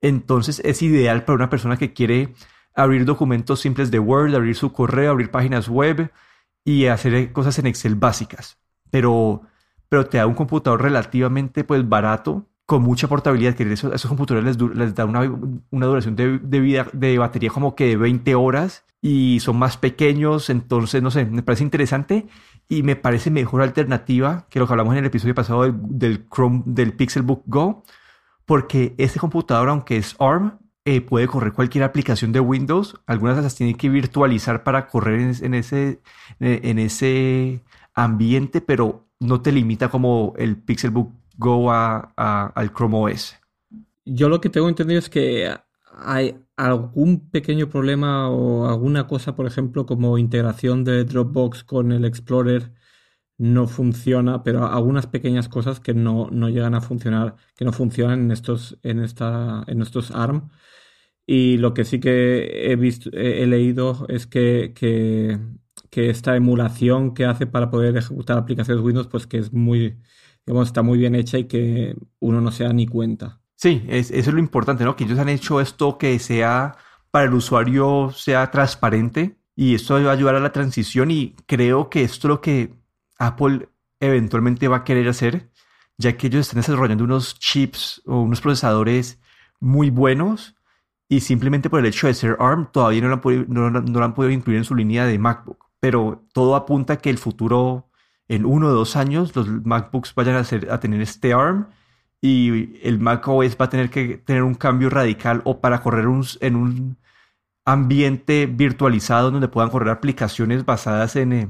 Entonces 0.00 0.60
es 0.64 0.82
ideal 0.82 1.24
para 1.24 1.36
una 1.36 1.50
persona 1.50 1.76
que 1.76 1.92
quiere 1.92 2.34
abrir 2.74 3.04
documentos 3.04 3.60
simples 3.60 3.90
de 3.90 3.98
Word, 3.98 4.34
abrir 4.34 4.56
su 4.56 4.72
correo, 4.72 5.10
abrir 5.10 5.30
páginas 5.30 5.68
web 5.68 6.10
y 6.64 6.86
hacer 6.86 7.32
cosas 7.32 7.58
en 7.58 7.66
Excel 7.66 7.94
básicas. 7.94 8.58
Pero, 8.90 9.42
pero 9.88 10.06
te 10.06 10.18
da 10.18 10.26
un 10.26 10.34
computador 10.34 10.82
relativamente 10.82 11.64
pues, 11.64 11.88
barato, 11.88 12.46
con 12.64 12.82
mucha 12.82 13.08
portabilidad, 13.08 13.54
que 13.54 13.70
esos, 13.70 13.92
esos 13.92 14.08
computadores 14.08 14.56
les, 14.74 14.94
da 14.94 15.04
una, 15.04 15.30
una 15.70 15.86
duración 15.86 16.16
de, 16.16 16.38
de, 16.38 16.60
vida 16.60 16.86
de 16.92 17.18
batería 17.18 17.50
como 17.50 17.74
que 17.74 17.86
de 17.86 17.96
20 17.96 18.34
horas 18.34 18.84
y 19.00 19.40
son 19.40 19.58
más 19.58 19.76
pequeños, 19.76 20.48
entonces 20.48 21.02
no 21.02 21.10
sé, 21.10 21.26
me 21.26 21.42
parece 21.42 21.64
interesante 21.64 22.28
y 22.72 22.82
me 22.82 22.96
parece 22.96 23.30
mejor 23.30 23.60
alternativa 23.60 24.46
que 24.48 24.58
lo 24.58 24.66
que 24.66 24.72
hablamos 24.72 24.94
en 24.94 25.00
el 25.00 25.04
episodio 25.04 25.34
pasado 25.34 25.70
del, 25.70 26.26
Chrome, 26.34 26.62
del 26.64 26.94
Pixelbook 26.94 27.42
Go, 27.44 27.84
porque 28.46 28.94
este 28.96 29.20
computador, 29.20 29.68
aunque 29.68 29.98
es 29.98 30.16
ARM, 30.18 30.58
eh, 30.86 31.02
puede 31.02 31.26
correr 31.26 31.52
cualquier 31.52 31.84
aplicación 31.84 32.32
de 32.32 32.40
Windows. 32.40 32.98
Algunas 33.04 33.42
las 33.42 33.56
tiene 33.56 33.76
que 33.76 33.90
virtualizar 33.90 34.64
para 34.64 34.86
correr 34.86 35.20
en, 35.42 35.52
ese, 35.52 36.00
eh, 36.40 36.60
en 36.62 36.78
ese 36.78 37.62
ambiente, 37.92 38.62
pero 38.62 39.06
no 39.20 39.42
te 39.42 39.52
limita 39.52 39.90
como 39.90 40.32
el 40.38 40.56
Pixelbook 40.56 41.12
Go 41.36 41.70
a, 41.70 42.14
al 42.54 42.72
Chrome 42.72 43.12
OS. 43.12 43.36
Yo 44.06 44.30
lo 44.30 44.40
que 44.40 44.48
tengo 44.48 44.70
entendido 44.70 44.98
es 44.98 45.10
que 45.10 45.54
hay 45.94 46.36
algún 46.56 47.30
pequeño 47.30 47.68
problema 47.68 48.28
o 48.30 48.68
alguna 48.68 49.06
cosa, 49.06 49.36
por 49.36 49.46
ejemplo, 49.46 49.86
como 49.86 50.18
integración 50.18 50.84
de 50.84 51.04
Dropbox 51.04 51.64
con 51.64 51.92
el 51.92 52.04
Explorer 52.04 52.72
no 53.38 53.66
funciona, 53.68 54.44
pero 54.44 54.66
algunas 54.66 55.06
pequeñas 55.08 55.48
cosas 55.48 55.80
que 55.80 55.94
no, 55.94 56.28
llegan 56.48 56.74
a 56.74 56.80
funcionar, 56.80 57.36
que 57.56 57.64
no 57.64 57.72
funcionan 57.72 58.20
en 58.22 58.30
estos, 58.32 58.78
en 58.82 59.00
esta, 59.00 59.64
en 59.66 59.82
estos 59.82 60.10
ARM. 60.12 60.50
Y 61.26 61.58
lo 61.58 61.74
que 61.74 61.84
sí 61.84 62.00
que 62.00 62.70
he 62.72 62.76
visto, 62.76 63.10
he, 63.12 63.46
leído 63.46 64.06
es 64.08 64.26
que, 64.26 64.72
que, 64.74 65.38
esta 66.10 66.36
emulación 66.36 67.14
que 67.14 67.24
hace 67.26 67.46
para 67.46 67.70
poder 67.70 67.96
ejecutar 67.96 68.38
aplicaciones 68.38 68.82
Windows, 68.84 69.08
pues 69.08 69.26
que 69.26 69.38
es 69.38 69.52
muy, 69.52 69.98
digamos, 70.46 70.68
está 70.68 70.82
muy 70.82 70.98
bien 70.98 71.14
hecha 71.14 71.38
y 71.38 71.44
que 71.44 71.96
uno 72.20 72.40
no 72.40 72.52
se 72.52 72.64
da 72.64 72.72
ni 72.72 72.86
cuenta. 72.86 73.41
Sí, 73.62 73.84
eso 73.86 74.12
es 74.12 74.26
lo 74.26 74.40
importante, 74.40 74.82
¿no? 74.82 74.96
Que 74.96 75.04
ellos 75.04 75.20
han 75.20 75.28
hecho 75.28 75.60
esto 75.60 75.96
que 75.96 76.18
sea 76.18 76.74
para 77.12 77.26
el 77.26 77.34
usuario 77.34 78.10
sea 78.10 78.50
transparente 78.50 79.36
y 79.54 79.76
esto 79.76 80.02
va 80.02 80.10
a 80.10 80.14
ayudar 80.14 80.34
a 80.34 80.40
la 80.40 80.50
transición 80.50 81.12
y 81.12 81.36
creo 81.46 81.88
que 81.88 82.02
esto 82.02 82.26
es 82.26 82.28
lo 82.28 82.40
que 82.40 82.74
Apple 83.20 83.68
eventualmente 84.00 84.66
va 84.66 84.78
a 84.78 84.84
querer 84.84 85.06
hacer, 85.08 85.52
ya 85.96 86.16
que 86.16 86.26
ellos 86.26 86.40
están 86.40 86.60
desarrollando 86.60 87.04
unos 87.04 87.38
chips 87.38 88.02
o 88.04 88.22
unos 88.22 88.40
procesadores 88.40 89.20
muy 89.60 89.90
buenos 89.90 90.56
y 91.08 91.20
simplemente 91.20 91.70
por 91.70 91.78
el 91.78 91.86
hecho 91.86 92.08
de 92.08 92.14
ser 92.14 92.36
ARM 92.40 92.72
todavía 92.72 93.02
no 93.02 93.08
lo 93.10 93.14
han 93.14 93.20
podido, 93.20 93.44
no, 93.46 94.14
podido 94.14 94.32
incluir 94.32 94.58
en 94.58 94.64
su 94.64 94.74
línea 94.74 95.06
de 95.06 95.20
MacBook. 95.20 95.66
Pero 95.78 96.24
todo 96.32 96.56
apunta 96.56 96.94
a 96.94 96.98
que 96.98 97.10
el 97.10 97.18
futuro, 97.18 97.88
en 98.26 98.44
uno 98.44 98.66
o 98.66 98.70
dos 98.72 98.96
años, 98.96 99.36
los 99.36 99.46
MacBooks 99.46 100.16
vayan 100.16 100.34
a, 100.34 100.42
ser, 100.42 100.68
a 100.72 100.80
tener 100.80 101.00
este 101.00 101.32
ARM 101.32 101.68
y 102.22 102.78
el 102.86 103.00
Mac 103.00 103.26
OS 103.26 103.56
va 103.60 103.66
a 103.66 103.68
tener 103.68 103.90
que 103.90 104.16
tener 104.16 104.44
un 104.44 104.54
cambio 104.54 104.88
radical 104.88 105.42
o 105.44 105.60
para 105.60 105.82
correr 105.82 106.06
en 106.40 106.56
un 106.56 106.96
ambiente 107.64 108.46
virtualizado 108.46 109.32
donde 109.32 109.48
puedan 109.48 109.70
correr 109.70 109.90
aplicaciones 109.90 110.64
basadas 110.64 111.16
en, 111.16 111.32
eh, 111.32 111.48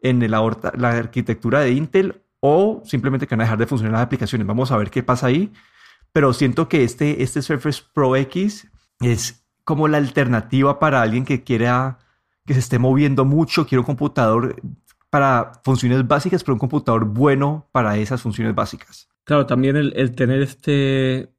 en 0.00 0.30
la, 0.30 0.56
la 0.78 0.90
arquitectura 0.90 1.60
de 1.60 1.72
Intel 1.72 2.22
o 2.40 2.80
simplemente 2.84 3.26
que 3.26 3.34
van 3.34 3.40
a 3.40 3.44
dejar 3.44 3.58
de 3.58 3.66
funcionar 3.66 3.94
las 3.94 4.02
aplicaciones. 4.02 4.46
Vamos 4.46 4.70
a 4.70 4.76
ver 4.76 4.90
qué 4.90 5.02
pasa 5.02 5.26
ahí. 5.26 5.52
Pero 6.12 6.32
siento 6.32 6.68
que 6.68 6.84
este, 6.84 7.24
este 7.24 7.42
Surface 7.42 7.82
Pro 7.92 8.14
X 8.14 8.68
es 9.00 9.44
como 9.64 9.88
la 9.88 9.98
alternativa 9.98 10.78
para 10.78 11.02
alguien 11.02 11.24
que 11.24 11.42
quiera 11.42 11.98
que 12.46 12.54
se 12.54 12.60
esté 12.60 12.78
moviendo 12.78 13.24
mucho, 13.24 13.66
quiere 13.66 13.80
un 13.80 13.86
computador 13.86 14.54
para 15.10 15.52
funciones 15.64 16.06
básicas, 16.06 16.44
pero 16.44 16.54
un 16.54 16.60
computador 16.60 17.04
bueno 17.04 17.66
para 17.72 17.96
esas 17.96 18.22
funciones 18.22 18.54
básicas. 18.54 19.08
Claro, 19.24 19.46
también 19.46 19.76
el, 19.76 20.14
tener 20.14 20.42
este, 20.42 21.32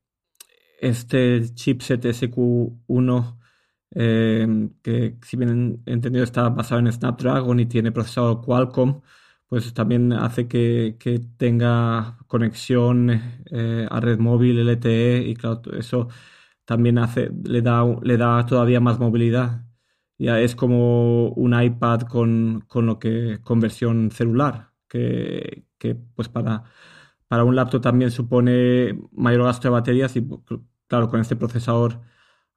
este 0.80 1.54
chipset 1.54 2.04
SQ1, 2.06 3.40
eh, 3.92 4.70
que 4.82 5.18
si 5.24 5.38
bien 5.38 5.84
entendido 5.86 6.24
está 6.24 6.50
basado 6.50 6.80
en 6.80 6.92
Snapdragon 6.92 7.60
y 7.60 7.68
tiene 7.68 7.92
procesador 7.92 8.42
Qualcomm, 8.44 9.02
pues 9.48 9.74
también 9.74 10.14
hace 10.14 10.48
que, 10.48 10.96
tenga 11.38 12.18
conexión 12.28 13.10
eh, 13.52 13.88
a 13.90 14.00
red 14.00 14.18
móvil, 14.20 14.60
LTE 14.60 15.24
y 15.28 15.36
claro, 15.36 15.62
eso 15.78 16.08
también 16.66 16.98
hace, 16.98 17.30
le 17.44 17.62
da, 17.62 17.84
le 18.04 18.18
da 18.18 18.46
todavía 18.46 18.80
más 18.80 19.00
movilidad. 19.00 19.64
Ya 20.18 20.40
es 20.42 20.56
como 20.56 21.30
un 21.30 21.62
iPad 21.62 22.02
con, 22.04 22.62
con 22.68 22.86
lo 22.88 23.00
que 23.00 23.40
conversión 23.44 24.12
celular, 24.12 24.72
que, 24.88 25.66
que, 25.78 25.96
pues 25.96 26.30
para, 26.30 26.64
para 27.28 27.44
un 27.44 27.56
laptop 27.56 27.82
también 27.82 28.12
supone 28.12 29.00
mayor 29.12 29.44
gasto 29.44 29.68
de 29.68 29.72
baterías 29.72 30.16
y 30.16 30.28
claro, 30.88 31.10
con 31.10 31.20
este 31.20 31.36
procesador 31.36 32.02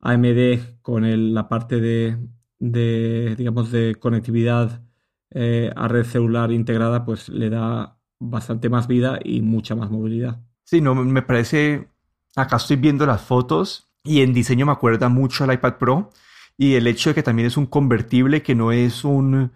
AMD, 0.01 0.81
con 0.83 1.35
la 1.35 1.49
parte 1.49 1.81
de, 1.81 2.19
de, 2.59 3.35
digamos, 3.37 3.73
de 3.73 3.97
conectividad 3.97 4.83
eh, 5.31 5.71
a 5.77 5.89
red 5.89 6.05
celular 6.05 6.53
integrada, 6.53 7.05
pues 7.05 7.29
le 7.29 7.51
da 7.51 7.99
bastante 8.19 8.69
más 8.69 8.87
vida 8.87 9.19
y 9.23 9.43
mucha 9.43 9.75
más 9.75 9.91
movilidad. 9.91 10.41
Sí, 10.65 10.81
no, 10.81 10.95
me 10.95 11.23
parece, 11.23 11.89
acá 12.37 12.57
estoy 12.57 12.77
viendo 12.77 13.07
las 13.07 13.23
fotos 13.23 13.91
y 14.05 14.23
en 14.23 14.33
diseño 14.33 14.67
me 14.67 14.73
acuerda 14.73 15.09
mucho 15.09 15.45
al 15.45 15.53
iPad 15.53 15.79
Pro 15.79 16.11
y 16.57 16.75
el 16.75 16.87
hecho 16.87 17.11
de 17.11 17.15
que 17.15 17.23
también 17.23 17.47
es 17.47 17.57
un 17.57 17.67
convertible, 17.67 18.43
que 18.43 18.55
no 18.55 18.73
es 18.73 19.05
un, 19.05 19.53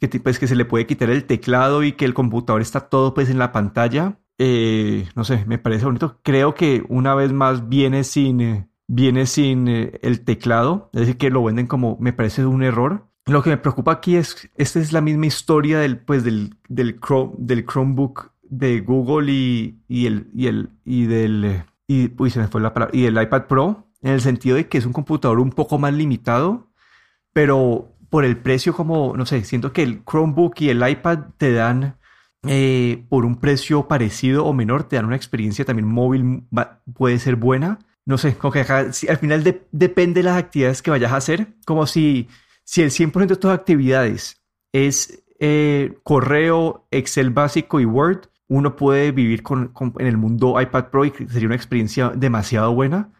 que 0.00 0.08
pues 0.20 0.38
que 0.38 0.48
se 0.48 0.56
le 0.56 0.64
puede 0.64 0.86
quitar 0.86 1.10
el 1.10 1.24
teclado 1.24 1.82
y 1.82 1.92
que 1.92 2.04
el 2.04 2.14
computador 2.14 2.62
está 2.62 2.88
todo 2.88 3.14
pues 3.14 3.30
en 3.30 3.38
la 3.38 3.52
pantalla, 3.52 4.18
eh, 4.42 5.06
no 5.14 5.24
sé, 5.24 5.44
me 5.44 5.58
parece 5.58 5.84
bonito. 5.84 6.18
Creo 6.22 6.54
que 6.54 6.82
una 6.88 7.14
vez 7.14 7.30
más 7.30 7.68
viene 7.68 8.04
sin, 8.04 8.70
viene 8.86 9.26
sin 9.26 9.68
eh, 9.68 10.00
el 10.00 10.24
teclado, 10.24 10.88
es 10.94 11.00
decir, 11.00 11.18
que 11.18 11.28
lo 11.28 11.44
venden 11.44 11.66
como, 11.66 11.98
me 12.00 12.14
parece 12.14 12.46
un 12.46 12.62
error. 12.62 13.06
Lo 13.26 13.42
que 13.42 13.50
me 13.50 13.58
preocupa 13.58 13.92
aquí 13.92 14.16
es, 14.16 14.48
esta 14.56 14.80
es 14.80 14.94
la 14.94 15.02
misma 15.02 15.26
historia 15.26 15.78
del, 15.78 15.98
pues, 15.98 16.24
del, 16.24 16.54
del, 16.68 16.98
Chrome, 17.00 17.34
del 17.36 17.66
Chromebook 17.66 18.32
de 18.42 18.80
Google 18.80 19.30
y, 19.30 19.82
y, 19.88 20.06
el, 20.06 20.30
y, 20.34 20.46
el, 20.46 20.70
y 20.86 21.04
del, 21.04 21.62
y, 21.86 22.08
se 22.30 22.40
me 22.40 22.48
fue 22.48 22.62
la 22.62 22.72
y 22.94 23.04
el 23.04 23.20
iPad 23.20 23.44
Pro, 23.46 23.88
en 24.00 24.12
el 24.12 24.22
sentido 24.22 24.56
de 24.56 24.68
que 24.68 24.78
es 24.78 24.86
un 24.86 24.94
computador 24.94 25.38
un 25.38 25.50
poco 25.50 25.78
más 25.78 25.92
limitado, 25.92 26.70
pero 27.34 27.92
por 28.08 28.24
el 28.24 28.38
precio 28.38 28.72
como, 28.72 29.14
no 29.18 29.26
sé, 29.26 29.44
siento 29.44 29.74
que 29.74 29.82
el 29.82 30.02
Chromebook 30.02 30.62
y 30.62 30.70
el 30.70 30.88
iPad 30.88 31.18
te 31.36 31.52
dan, 31.52 31.96
eh, 32.46 33.04
por 33.08 33.24
un 33.24 33.36
precio 33.36 33.88
parecido 33.88 34.44
o 34.46 34.52
menor, 34.52 34.84
te 34.84 34.96
dan 34.96 35.06
una 35.06 35.16
experiencia 35.16 35.64
también 35.64 35.88
móvil, 35.88 36.44
puede 36.94 37.18
ser 37.18 37.36
buena. 37.36 37.78
No 38.06 38.18
sé, 38.18 38.34
como 38.34 38.52
que 38.52 38.60
al 38.60 38.92
final 38.92 39.64
depende 39.70 40.20
de 40.20 40.24
las 40.24 40.38
actividades 40.38 40.82
que 40.82 40.90
vayas 40.90 41.12
a 41.12 41.16
hacer, 41.16 41.54
como 41.64 41.86
si 41.86 42.28
si 42.70 42.82
el 42.82 42.90
100% 42.90 43.26
de 43.26 43.36
tus 43.36 43.50
actividades 43.50 44.40
es 44.72 45.24
eh, 45.40 45.98
correo, 46.04 46.86
Excel 46.92 47.30
básico 47.30 47.80
y 47.80 47.84
Word, 47.84 48.28
uno 48.46 48.76
puede 48.76 49.10
vivir 49.10 49.42
con, 49.42 49.72
en 49.98 50.06
el 50.06 50.16
mundo 50.16 50.60
iPad 50.60 50.84
Pro 50.84 51.04
y 51.04 51.10
sería 51.10 51.48
una 51.48 51.56
experiencia 51.56 52.10
demasiado 52.10 52.72
buena. 52.72 53.12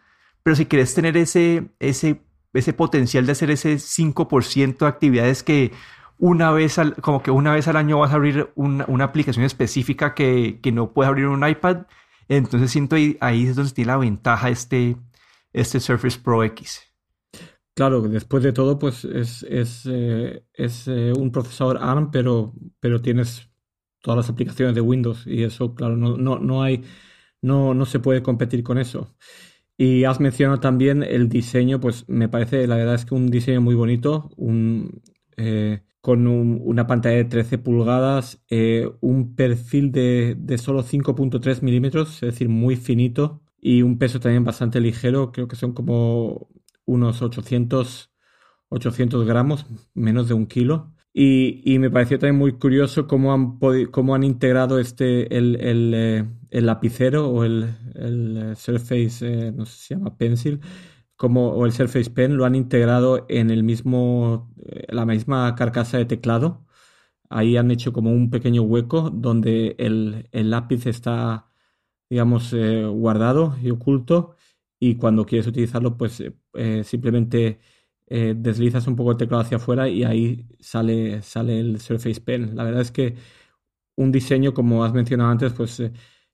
Pero 0.44 0.54
si 0.54 0.66
quieres 0.66 0.94
tener 0.94 1.16
ese, 1.16 1.68
ese, 1.80 2.22
ese 2.52 2.72
potencial 2.74 3.26
de 3.26 3.32
hacer 3.32 3.50
ese 3.50 3.74
5% 3.74 4.78
de 4.78 4.86
actividades 4.86 5.42
que 5.42 5.72
una 6.20 6.52
vez 6.52 6.78
al, 6.78 6.94
como 6.96 7.22
que 7.22 7.30
una 7.30 7.54
vez 7.54 7.66
al 7.66 7.76
año 7.76 7.98
vas 7.98 8.12
a 8.12 8.16
abrir 8.16 8.50
una, 8.54 8.84
una 8.88 9.04
aplicación 9.04 9.44
específica 9.44 10.14
que, 10.14 10.60
que, 10.62 10.70
no 10.70 10.92
puedes 10.92 11.08
abrir 11.08 11.26
un 11.26 11.46
iPad, 11.46 11.86
entonces 12.28 12.70
siento 12.70 12.96
ahí, 12.96 13.16
ahí 13.20 13.46
es 13.46 13.56
donde 13.56 13.72
tiene 13.72 13.88
la 13.88 13.96
ventaja 13.96 14.50
este, 14.50 14.96
este 15.52 15.80
Surface 15.80 16.20
Pro 16.22 16.44
X. 16.44 16.82
Claro, 17.74 18.02
después 18.02 18.42
de 18.42 18.52
todo, 18.52 18.78
pues 18.78 19.04
es, 19.06 19.42
es, 19.44 19.88
eh, 19.90 20.44
es 20.52 20.86
eh, 20.86 21.12
un 21.16 21.32
procesador 21.32 21.78
ARM, 21.80 22.10
pero, 22.10 22.52
pero 22.78 23.00
tienes 23.00 23.48
todas 24.02 24.18
las 24.18 24.28
aplicaciones 24.28 24.74
de 24.74 24.82
Windows 24.82 25.26
y 25.26 25.44
eso, 25.44 25.74
claro, 25.74 25.96
no, 25.96 26.18
no, 26.18 26.38
no 26.38 26.62
hay, 26.62 26.84
no, 27.40 27.72
no 27.72 27.86
se 27.86 27.98
puede 27.98 28.22
competir 28.22 28.62
con 28.62 28.76
eso. 28.76 29.16
Y 29.78 30.04
has 30.04 30.20
mencionado 30.20 30.60
también 30.60 31.02
el 31.02 31.30
diseño, 31.30 31.80
pues 31.80 32.06
me 32.08 32.28
parece, 32.28 32.66
la 32.66 32.76
verdad 32.76 32.96
es 32.96 33.06
que 33.06 33.14
un 33.14 33.30
diseño 33.30 33.62
muy 33.62 33.74
bonito, 33.74 34.30
un, 34.36 35.00
eh, 35.38 35.82
con 36.00 36.26
una 36.26 36.86
pantalla 36.86 37.16
de 37.16 37.24
13 37.24 37.58
pulgadas, 37.58 38.42
un 39.00 39.34
perfil 39.34 39.92
de, 39.92 40.36
de 40.38 40.58
solo 40.58 40.82
5.3 40.82 41.62
milímetros, 41.62 42.14
es 42.14 42.20
decir, 42.32 42.48
muy 42.48 42.76
finito, 42.76 43.42
y 43.60 43.82
un 43.82 43.98
peso 43.98 44.20
también 44.20 44.44
bastante 44.44 44.80
ligero, 44.80 45.32
creo 45.32 45.48
que 45.48 45.56
son 45.56 45.72
como 45.72 46.48
unos 46.86 47.22
800, 47.22 48.10
800 48.68 49.26
gramos, 49.26 49.66
menos 49.94 50.28
de 50.28 50.34
un 50.34 50.46
kilo. 50.46 50.92
Y, 51.12 51.78
me 51.80 51.90
pareció 51.90 52.18
también 52.18 52.38
muy 52.38 52.52
curioso 52.52 53.08
cómo 53.08 53.32
han, 53.32 53.58
cómo 53.90 54.14
han 54.14 54.22
integrado 54.22 54.78
este, 54.78 55.36
el, 55.36 55.56
el, 55.60 55.92
eh, 55.94 56.24
el 56.50 56.66
lapicero 56.66 57.28
o 57.28 57.44
el, 57.44 57.74
el 57.96 58.52
eh, 58.52 58.56
Surface, 58.56 59.18
eh, 59.22 59.52
no 59.52 59.66
sé 59.66 59.72
si 59.72 59.86
se 59.88 59.94
llama 59.96 60.16
Pencil, 60.16 60.60
como, 61.20 61.66
el 61.66 61.72
Surface 61.72 62.10
Pen, 62.10 62.36
lo 62.36 62.46
han 62.46 62.54
integrado 62.54 63.26
en 63.28 63.50
el 63.50 63.62
mismo, 63.64 64.50
la 64.88 65.04
misma 65.06 65.54
carcasa 65.54 65.98
de 65.98 66.06
teclado. 66.06 66.66
Ahí 67.30 67.56
han 67.58 67.70
hecho 67.70 67.92
como 67.92 68.12
un 68.12 68.30
pequeño 68.30 68.62
hueco 68.62 69.10
donde 69.10 69.76
el, 69.78 70.28
el 70.32 70.50
lápiz 70.50 70.86
está, 70.86 71.50
digamos, 72.10 72.54
guardado 72.54 73.56
y 73.62 73.70
oculto 73.70 74.36
y 74.80 74.96
cuando 74.96 75.26
quieres 75.26 75.46
utilizarlo, 75.46 75.96
pues 75.98 76.20
eh, 76.20 76.34
eh, 76.54 76.82
simplemente 76.84 77.60
eh, 78.06 78.34
deslizas 78.36 78.86
un 78.86 78.96
poco 78.96 79.12
el 79.12 79.18
teclado 79.18 79.42
hacia 79.42 79.58
afuera 79.58 79.88
y 79.88 80.04
ahí 80.04 80.46
sale, 80.58 81.22
sale 81.22 81.60
el 81.60 81.80
Surface 81.80 82.20
Pen. 82.22 82.56
La 82.56 82.64
verdad 82.64 82.80
es 82.82 82.90
que 82.92 83.16
un 83.96 84.12
diseño, 84.12 84.54
como 84.54 84.84
has 84.84 84.94
mencionado 84.94 85.30
antes, 85.30 85.52
pues 85.52 85.82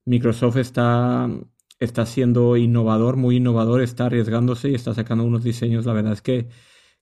Microsoft 0.04 0.58
está, 0.58 1.28
está 1.78 2.06
siendo 2.06 2.56
innovador, 2.56 3.16
muy 3.16 3.36
innovador, 3.36 3.82
está 3.82 4.06
arriesgándose 4.06 4.70
y 4.70 4.74
está 4.74 4.94
sacando 4.94 5.24
unos 5.24 5.44
diseños, 5.44 5.86
la 5.86 5.92
verdad 5.92 6.12
es 6.12 6.22
que, 6.22 6.48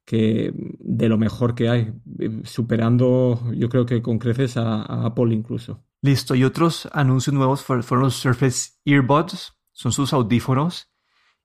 que 0.04 0.52
de 0.54 1.08
lo 1.08 1.18
mejor 1.18 1.54
que 1.54 1.68
hay, 1.68 1.92
superando 2.44 3.40
yo 3.54 3.68
creo 3.68 3.86
que 3.86 4.02
con 4.02 4.18
creces 4.18 4.56
a, 4.56 4.82
a 4.82 5.06
Apple 5.06 5.34
incluso. 5.34 5.84
Listo, 6.02 6.34
y 6.34 6.44
otros 6.44 6.88
anuncios 6.92 7.34
nuevos 7.34 7.62
fueron 7.62 8.00
los 8.00 8.14
Surface 8.14 8.72
Earbuds, 8.84 9.54
son 9.72 9.92
sus 9.92 10.12
audífonos 10.12 10.94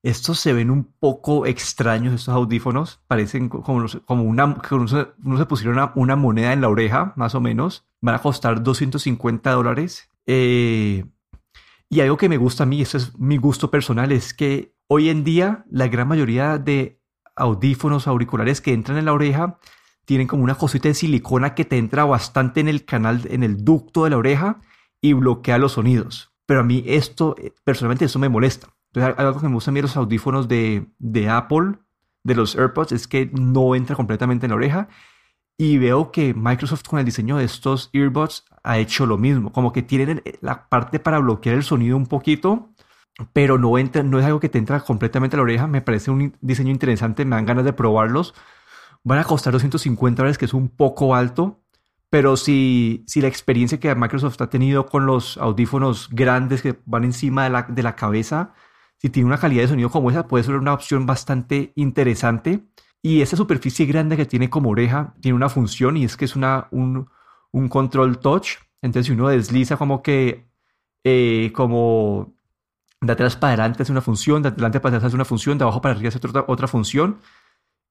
estos 0.01 0.39
se 0.39 0.53
ven 0.53 0.71
un 0.71 0.93
poco 0.99 1.45
extraños, 1.45 2.13
estos 2.13 2.33
audífonos. 2.33 3.01
Parecen 3.07 3.49
como, 3.49 3.85
como 4.05 4.23
una, 4.23 4.55
que 4.55 4.75
uno 4.75 4.87
se, 4.87 5.05
pusieron 5.45 5.91
una, 5.95 6.15
moneda 6.15 6.53
en 6.53 6.61
la 6.61 6.69
oreja, 6.69 7.13
más 7.17 7.35
o 7.35 7.41
menos. 7.41 7.85
Van 7.99 8.15
a 8.15 8.21
costar 8.21 8.63
250 8.63 9.51
dólares. 9.51 10.09
Eh, 10.25 11.05
y 11.89 12.01
algo 12.01 12.17
que 12.17 12.29
me 12.29 12.37
gusta 12.37 12.63
a 12.63 12.65
mí, 12.67 12.81
esto 12.81 12.97
es 12.97 13.17
mi 13.17 13.37
gusto 13.37 13.71
personal, 13.71 14.11
es 14.11 14.33
que 14.33 14.75
hoy 14.87 15.09
en 15.09 15.23
día 15.23 15.65
la 15.69 15.87
gran 15.87 16.07
mayoría 16.07 16.57
de 16.57 17.01
audífonos 17.35 18.07
auriculares 18.07 18.61
que 18.61 18.73
entran 18.73 18.97
en 18.97 19.05
la 19.05 19.13
oreja 19.13 19.59
tienen 20.05 20.27
como 20.27 20.43
una 20.43 20.55
cosita 20.55 20.87
de 20.87 20.93
silicona 20.93 21.55
que 21.55 21.65
te 21.65 21.77
entra 21.77 22.05
bastante 22.05 22.59
en 22.59 22.67
el 22.67 22.85
canal, 22.85 23.27
en 23.29 23.43
el 23.43 23.63
ducto 23.63 24.03
de 24.03 24.09
la 24.11 24.17
oreja 24.17 24.61
y 25.01 25.13
bloquea 25.13 25.57
los 25.57 25.73
sonidos. 25.73 26.31
Pero 26.45 26.61
a 26.61 26.63
mí 26.63 26.83
esto, 26.87 27.35
personalmente, 27.63 28.05
eso 28.05 28.17
me 28.17 28.29
molesta. 28.29 28.69
Entonces, 28.91 29.15
algo 29.19 29.39
que 29.39 29.47
me 29.47 29.53
gusta 29.53 29.69
a 29.69 29.73
mí 29.73 29.77
de 29.77 29.83
los 29.83 29.97
audífonos 29.97 30.47
de, 30.47 30.87
de 30.97 31.29
Apple, 31.29 31.75
de 32.23 32.35
los 32.35 32.55
AirPods, 32.55 32.91
es 32.91 33.07
que 33.07 33.29
no 33.33 33.75
entra 33.75 33.95
completamente 33.95 34.47
en 34.47 34.49
la 34.49 34.55
oreja. 34.55 34.89
Y 35.61 35.77
veo 35.77 36.09
que 36.11 36.33
Microsoft 36.33 36.83
con 36.87 36.99
el 36.99 37.05
diseño 37.05 37.35
de 37.35 37.43
estos 37.43 37.89
earbuds 37.91 38.45
ha 38.63 38.77
hecho 38.77 39.05
lo 39.05 39.17
mismo. 39.17 39.51
Como 39.51 39.73
que 39.73 39.81
tienen 39.81 40.23
la 40.39 40.69
parte 40.69 40.99
para 40.99 41.19
bloquear 41.19 41.57
el 41.57 41.63
sonido 41.63 41.97
un 41.97 42.07
poquito, 42.07 42.69
pero 43.33 43.57
no, 43.57 43.77
entra, 43.77 44.01
no 44.01 44.19
es 44.19 44.25
algo 44.25 44.39
que 44.39 44.47
te 44.47 44.57
entra 44.57 44.79
completamente 44.79 45.35
a 45.35 45.37
la 45.37 45.43
oreja. 45.43 45.67
Me 45.67 45.81
parece 45.81 46.11
un 46.11 46.33
diseño 46.39 46.71
interesante, 46.71 47.25
me 47.25 47.35
dan 47.35 47.45
ganas 47.45 47.65
de 47.65 47.73
probarlos. 47.73 48.33
Van 49.03 49.19
a 49.19 49.25
costar 49.25 49.51
250 49.51 50.21
dólares, 50.21 50.37
que 50.37 50.45
es 50.45 50.53
un 50.53 50.69
poco 50.69 51.13
alto. 51.13 51.61
Pero 52.09 52.37
si, 52.37 53.03
si 53.05 53.19
la 53.19 53.27
experiencia 53.27 53.81
que 53.81 53.93
Microsoft 53.93 54.41
ha 54.41 54.49
tenido 54.49 54.85
con 54.85 55.05
los 55.05 55.37
audífonos 55.37 56.07
grandes 56.09 56.61
que 56.61 56.79
van 56.85 57.03
encima 57.03 57.43
de 57.43 57.49
la, 57.49 57.63
de 57.63 57.83
la 57.83 57.97
cabeza 57.97 58.53
si 59.01 59.09
tiene 59.09 59.27
una 59.27 59.37
calidad 59.37 59.63
de 59.63 59.69
sonido 59.69 59.89
como 59.89 60.11
esa, 60.11 60.27
puede 60.27 60.43
ser 60.43 60.55
una 60.55 60.73
opción 60.73 61.05
bastante 61.05 61.71
interesante. 61.75 62.65
Y 63.01 63.21
esa 63.21 63.37
superficie 63.37 63.85
grande 63.85 64.17
que 64.17 64.25
tiene 64.25 64.49
como 64.49 64.69
oreja 64.69 65.15
tiene 65.21 65.35
una 65.35 65.49
función 65.49 65.97
y 65.97 66.03
es 66.03 66.17
que 66.17 66.25
es 66.25 66.35
una, 66.35 66.67
un, 66.71 67.07
control 67.69 68.19
touch. 68.19 68.57
Entonces, 68.81 69.07
si 69.07 69.13
uno 69.13 69.29
desliza 69.29 69.77
como 69.77 70.01
que, 70.01 70.49
eh, 71.03 71.51
como 71.53 72.35
de 73.01 73.13
atrás 73.13 73.37
para 73.37 73.53
adelante 73.53 73.83
hace 73.83 73.91
una 73.91 74.01
función, 74.01 74.41
de 74.41 74.49
adelante 74.49 74.79
para 74.79 74.97
atrás 74.97 75.07
hace 75.07 75.15
una 75.15 75.25
función, 75.25 75.57
de 75.57 75.63
abajo 75.63 75.81
para 75.81 75.95
arriba 75.95 76.09
hace 76.09 76.17
otra, 76.17 76.45
otra 76.47 76.67
función. 76.67 77.19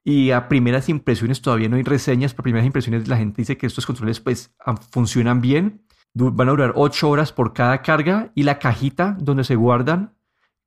y 0.04 0.30
a 0.30 0.48
primeras 0.48 0.88
impresiones 0.88 1.42
todavía 1.42 1.68
no 1.68 1.76
hay 1.76 1.82
reseñas, 1.82 2.32
pero 2.34 2.44
primeras 2.44 2.66
impresiones 2.66 3.08
la 3.08 3.16
gente 3.16 3.42
dice 3.42 3.58
que 3.58 3.66
estos 3.66 3.86
controles 3.86 4.20
pues 4.20 4.54
funcionan 4.90 5.40
bien, 5.40 5.82
van 6.14 6.48
a 6.48 6.52
durar 6.52 6.72
8 6.76 7.08
horas 7.10 7.32
por 7.32 7.52
cada 7.52 7.82
carga 7.82 8.32
y 8.34 8.42
la 8.44 8.58
cajita 8.58 9.16
donde 9.20 9.44
se 9.44 9.56
guardan 9.56 10.17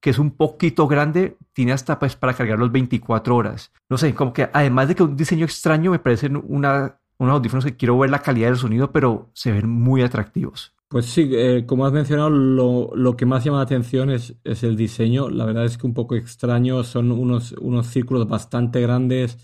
que 0.02 0.10
es 0.10 0.20
un 0.20 0.32
poquito 0.32 0.88
grande, 0.88 1.38
tiene 1.54 1.72
hasta 1.72 2.00
pues 2.00 2.16
para 2.16 2.34
cargar 2.34 2.60
los 2.60 2.72
24 2.72 3.36
horas. 3.36 3.72
No 3.88 3.98
sé, 3.98 4.14
como 4.14 4.34
que 4.34 4.50
además 4.52 4.88
de 4.88 4.96
que 4.96 5.04
un 5.04 5.16
diseño 5.16 5.46
extraño, 5.46 5.92
me 5.92 6.00
parecen 6.00 6.44
una, 6.48 7.00
unos 7.20 7.36
audífonos 7.36 7.64
que 7.64 7.78
quiero 7.78 7.98
ver 8.00 8.10
la 8.10 8.20
calidad 8.20 8.48
del 8.48 8.58
sonido, 8.58 8.92
pero 8.92 9.30
se 9.34 9.52
ven 9.52 9.70
muy 9.70 10.02
atractivos. 10.02 10.74
Pues 10.88 11.06
sí, 11.06 11.30
eh, 11.32 11.66
como 11.66 11.86
has 11.86 11.94
mencionado, 11.94 12.30
lo, 12.30 13.16
que 13.16 13.26
más 13.26 13.46
llama 13.46 13.60
la 13.60 13.64
atención 13.64 14.10
es, 14.10 14.36
es, 14.44 14.64
el 14.64 14.76
diseño. 14.76 15.30
La 15.30 15.46
verdad 15.46 15.64
es 15.64 15.78
que 15.78 15.88
un 15.88 15.94
poco 15.94 16.16
extraño, 16.16 16.84
son 16.84 17.12
unos, 17.12 17.54
unos 17.54 17.88
círculos 17.88 18.28
bastante 18.28 18.82
grandes. 18.82 19.38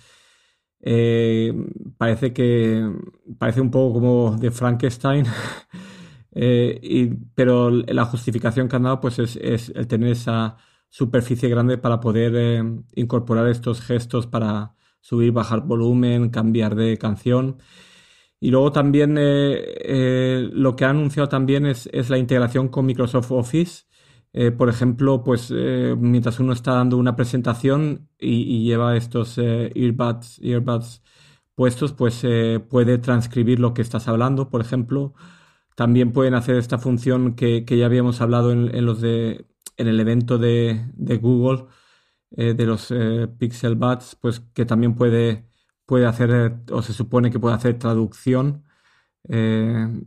Eh, 0.82 1.54
parece 1.98 2.34
que 2.34 2.92
parece 3.38 3.62
un 3.62 3.72
poco 3.72 3.94
como 3.94 4.38
de 4.38 4.52
Frankenstein. 4.52 5.26
Eh, 6.40 7.18
pero 7.34 7.72
la 7.72 8.06
justificación 8.06 8.70
que 8.70 8.76
han 8.76 8.84
dado 8.84 9.02
pues 9.02 9.18
es, 9.18 9.38
el 9.74 9.88
tener 9.88 10.12
esa 10.12 10.58
superficie 10.90 11.50
grande 11.50 11.80
para 11.80 12.00
poder 12.00 12.34
eh, 12.36 12.64
incorporar 12.96 13.48
estos 13.48 13.82
gestos 13.82 14.28
para 14.28 14.76
subir, 15.02 15.32
bajar 15.32 15.62
volumen, 15.66 16.30
cambiar 16.30 16.76
de 16.76 16.98
canción. 16.98 17.58
Y 18.40 18.52
luego 18.52 18.72
también 18.72 19.18
eh, 19.20 20.50
lo 20.54 20.76
que 20.76 20.86
ha 20.86 20.92
anunciado 20.92 21.28
también 21.30 21.66
es, 21.66 21.90
la 22.10 22.18
integración 22.20 22.68
con 22.70 22.86
Microsoft 22.86 23.32
Office. 23.32 23.86
por 24.58 24.70
ejemplo, 24.70 25.24
pues 25.24 25.52
mientras 25.52 26.40
uno 26.40 26.54
está 26.54 26.74
dando 26.74 26.98
una 26.98 27.16
presentación 27.16 28.10
y, 28.20 28.64
lleva 28.66 28.96
estos 28.98 29.38
earbuds, 29.40 30.40
earbuds 30.44 31.02
puestos, 31.56 31.94
pues 31.94 32.22
puede 32.70 32.98
transcribir 33.00 33.60
lo 33.60 33.74
que 33.74 33.82
estás 33.82 34.08
hablando, 34.08 34.50
por 34.50 34.62
ejemplo, 34.62 35.16
también 35.78 36.12
pueden 36.12 36.34
hacer 36.34 36.56
esta 36.56 36.80
función 36.80 37.36
que, 37.36 37.64
ya 37.64 37.86
habíamos 37.86 38.20
hablado 38.20 38.52
en, 38.52 38.84
los 38.84 39.00
de, 39.00 39.46
en 39.78 39.88
el 39.88 40.00
evento 40.00 40.40
de, 40.40 40.82
Google, 41.22 41.66
eh, 42.32 42.56
de 42.56 42.66
los 42.66 42.90
eh, 42.90 43.28
Pixel 43.38 43.76
Buds, 43.76 44.18
pues 44.20 44.40
que 44.56 44.66
también 44.66 44.96
puede, 44.96 45.46
puede 45.86 46.08
hacer, 46.08 46.62
o 46.72 46.82
se 46.82 46.94
supone 46.94 47.30
que 47.30 47.40
puede 47.40 47.54
hacer 47.54 47.78
traducción. 47.78 48.66
Eh, 49.30 50.02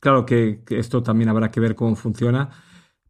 claro 0.00 0.26
que, 0.26 0.64
esto 0.70 1.04
también 1.04 1.28
habrá 1.28 1.52
que 1.52 1.60
ver 1.60 1.76
cómo 1.76 1.94
funciona, 1.94 2.50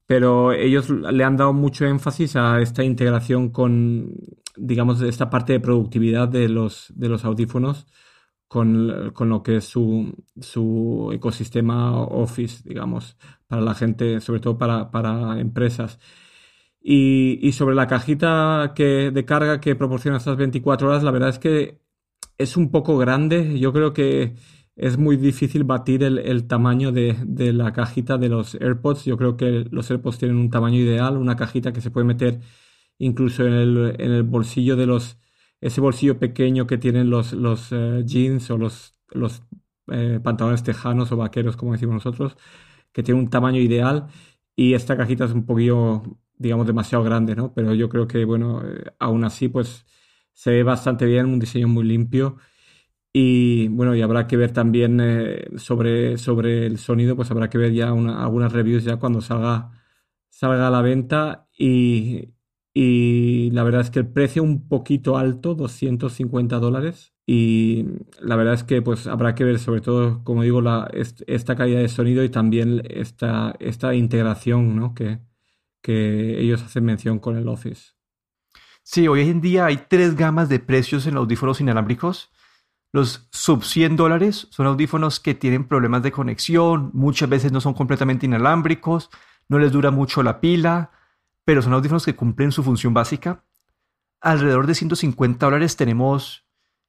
pero 0.05 0.53
ellos 0.53 0.91
le 0.91 1.25
han 1.25 1.39
dado 1.39 1.55
mucho 1.55 1.87
énfasis 1.87 2.37
a 2.37 2.61
esta 2.61 2.85
integración 2.85 3.49
con, 3.49 4.17
digamos, 4.55 5.01
esta 5.01 5.31
parte 5.31 5.55
de 5.55 5.61
productividad 5.61 6.29
de 6.29 6.51
los, 6.51 6.93
de 6.95 7.09
los 7.09 7.25
audífonos 7.25 7.87
con, 8.51 9.13
con, 9.15 9.29
lo 9.29 9.45
que 9.45 9.59
es 9.59 9.65
su, 9.67 10.13
su, 10.41 11.11
ecosistema 11.15 12.01
Office, 12.03 12.69
digamos, 12.69 13.17
para 13.47 13.63
la 13.63 13.75
gente, 13.77 14.21
sobre 14.21 14.41
todo 14.41 14.59
para, 14.59 14.91
para 14.91 15.39
empresas. 15.41 16.01
Y, 16.83 17.39
y, 17.47 17.53
sobre 17.53 17.77
la 17.77 17.87
cajita 17.87 18.73
que, 18.75 19.13
de 19.13 19.25
carga 19.25 19.61
que 19.61 19.77
proporciona 19.77 20.17
estas 20.19 20.37
24 20.37 20.89
horas, 20.89 21.05
la 21.05 21.13
verdad 21.13 21.29
es 21.31 21.39
que 21.39 21.81
es 22.39 22.57
un 22.57 22.73
poco 22.73 22.99
grande. 22.99 23.59
Yo 23.61 23.73
creo 23.73 23.93
que 23.93 24.35
es 24.77 24.99
muy 24.99 25.17
difícil 25.17 25.63
batir 25.65 26.03
el, 26.03 26.19
el 26.19 26.49
tamaño 26.49 26.91
de, 26.91 27.17
de, 27.25 27.53
la 27.53 27.73
cajita 27.73 28.19
de 28.19 28.31
los 28.31 28.57
AirPods. 28.57 29.05
Yo 29.05 29.17
creo 29.17 29.37
que 29.37 29.67
los 29.71 29.91
AirPods 29.91 30.19
tienen 30.19 30.39
un 30.39 30.51
tamaño 30.51 30.79
ideal, 30.79 31.17
una 31.17 31.37
cajita 31.37 31.73
que 31.73 31.81
se 31.81 31.93
puede 31.93 32.07
meter 32.07 32.41
incluso 32.99 33.47
en 33.47 33.53
el, 33.53 33.97
en 33.99 34.13
el 34.13 34.25
bolsillo 34.25 34.75
de 34.77 34.87
los 34.87 35.19
ese 35.61 35.81
bolsillo 35.81 36.19
pequeño 36.19 36.67
que 36.67 36.79
tienen 36.79 37.11
los, 37.11 37.33
los 37.33 37.69
eh, 37.73 38.03
jeans 38.05 38.51
o 38.51 38.59
los, 38.59 38.95
los 39.11 39.43
eh, 39.89 40.21
pantalones 40.23 40.63
tejanos 40.63 41.13
o 41.13 41.17
vaqueros, 41.17 41.57
como 41.57 41.73
decimos 41.73 41.95
nosotros, 41.95 42.37
que 42.93 43.03
tiene 43.03 43.21
un 43.21 43.31
tamaño 43.31 43.61
ideal 43.61 44.07
y 44.57 44.75
esta 44.75 44.97
cajita 44.97 45.25
es 45.27 45.33
un 45.33 45.47
poquillo, 45.47 46.03
digamos, 46.39 46.67
demasiado 46.67 47.05
grande, 47.05 47.37
¿no? 47.37 47.55
Pero 47.55 47.75
yo 47.75 47.89
creo 47.89 48.07
que, 48.09 48.25
bueno, 48.25 48.63
eh, 48.65 48.85
aún 48.99 49.25
así, 49.25 49.49
pues 49.49 49.87
se 50.33 50.51
ve 50.53 50.63
bastante 50.63 51.07
bien, 51.07 51.27
un 51.27 51.39
diseño 51.41 51.69
muy 51.69 51.85
limpio. 51.85 52.37
Y 53.13 53.69
bueno, 53.69 53.97
y 53.97 54.03
habrá 54.03 54.27
que 54.27 54.37
ver 54.37 54.53
también 54.53 55.01
sobre, 55.59 56.19
sobre 56.19 56.67
el 56.67 56.79
sonido, 56.79 57.17
pues 57.17 57.31
habrá 57.31 57.51
que 57.51 57.59
ver 57.59 57.73
ya 57.73 57.89
algunas 57.89 58.53
reviews 58.53 58.85
ya 58.85 58.99
cuando 58.99 59.21
salga, 59.21 59.73
salga 60.29 60.69
a 60.69 60.71
la 60.71 60.83
venta. 60.83 61.49
Y, 61.59 62.31
y 62.73 63.51
la 63.53 63.65
verdad 63.65 63.81
es 63.81 63.91
que 63.91 63.99
el 63.99 64.09
precio 64.09 64.43
un 64.43 64.69
poquito 64.69 65.17
alto, 65.19 65.55
250 65.55 66.59
dólares. 66.59 67.13
Y 67.27 67.87
la 68.21 68.37
verdad 68.37 68.55
es 68.55 68.65
que 68.65 68.83
pues 68.83 69.07
habrá 69.07 69.35
que 69.35 69.45
ver 69.45 69.59
sobre 69.59 69.81
todo, 69.81 70.23
como 70.25 70.43
digo, 70.43 70.61
la, 70.61 70.91
esta 71.27 71.57
calidad 71.57 71.81
de 71.81 71.89
sonido 71.89 72.25
y 72.25 72.29
también 72.29 72.83
esta, 72.89 73.55
esta 73.61 73.95
integración 73.95 74.77
¿no? 74.77 74.95
que, 74.95 75.21
que 75.83 76.41
ellos 76.41 76.63
hacen 76.63 76.85
mención 76.85 77.19
con 77.19 77.37
el 77.37 77.49
Office. 77.49 77.93
Sí, 78.83 79.07
hoy 79.09 79.29
en 79.29 79.41
día 79.41 79.67
hay 79.67 79.85
tres 79.89 80.17
gamas 80.17 80.49
de 80.49 80.59
precios 80.59 81.07
en 81.07 81.17
audífonos 81.17 81.61
inalámbricos. 81.61 82.31
Los 82.93 83.29
sub 83.31 83.63
100 83.63 83.97
dólares 83.97 84.49
son 84.51 84.67
audífonos 84.67 85.21
que 85.21 85.35
tienen 85.35 85.69
problemas 85.69 86.03
de 86.03 86.11
conexión, 86.11 86.91
muchas 86.93 87.29
veces 87.29 87.53
no 87.53 87.61
son 87.61 87.75
completamente 87.75 88.27
inalámbricos, 88.27 89.11
no 89.49 89.61
les 89.61 89.71
dura 89.71 89.93
mucho 89.93 90.25
la 90.25 90.41
pila, 90.41 90.91
pero 91.45 91.63
son 91.63 91.73
audífonos 91.73 92.05
que 92.05 92.17
cumplen 92.17 92.53
su 92.53 92.63
función 92.63 92.95
básica. 92.95 93.45
Alrededor 94.21 94.67
de 94.67 94.75
150 94.75 95.47
dólares 95.47 95.77
tenemos 95.77 96.45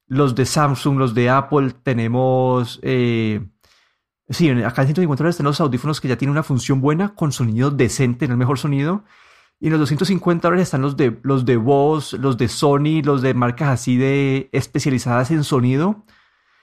los 0.06 0.34
de 0.34 0.44
Samsung, 0.44 0.98
los 0.98 1.14
de 1.14 1.30
Apple, 1.30 1.74
tenemos... 1.82 2.78
Eh, 2.82 3.46
sí, 4.28 4.50
acá 4.50 4.82
en 4.82 4.88
150 4.88 5.22
dólares 5.22 5.36
tenemos 5.36 5.60
audífonos 5.60 6.00
que 6.00 6.08
ya 6.08 6.16
tienen 6.16 6.32
una 6.32 6.42
función 6.42 6.80
buena, 6.80 7.14
con 7.14 7.32
sonido 7.32 7.70
decente, 7.70 8.26
en 8.26 8.32
el 8.32 8.36
mejor 8.36 8.58
sonido. 8.58 9.04
Y 9.58 9.66
en 9.66 9.72
los 9.72 9.80
250 9.80 10.46
dólares 10.46 10.68
están 10.68 10.82
los 10.82 10.96
de, 10.96 11.18
los 11.22 11.44
de 11.44 11.56
Bose, 11.56 12.18
los 12.18 12.36
de 12.36 12.48
Sony, 12.48 13.02
los 13.02 13.22
de 13.22 13.32
marcas 13.32 13.68
así 13.68 13.96
de 13.96 14.50
especializadas 14.52 15.30
en 15.30 15.44
sonido. 15.44 16.04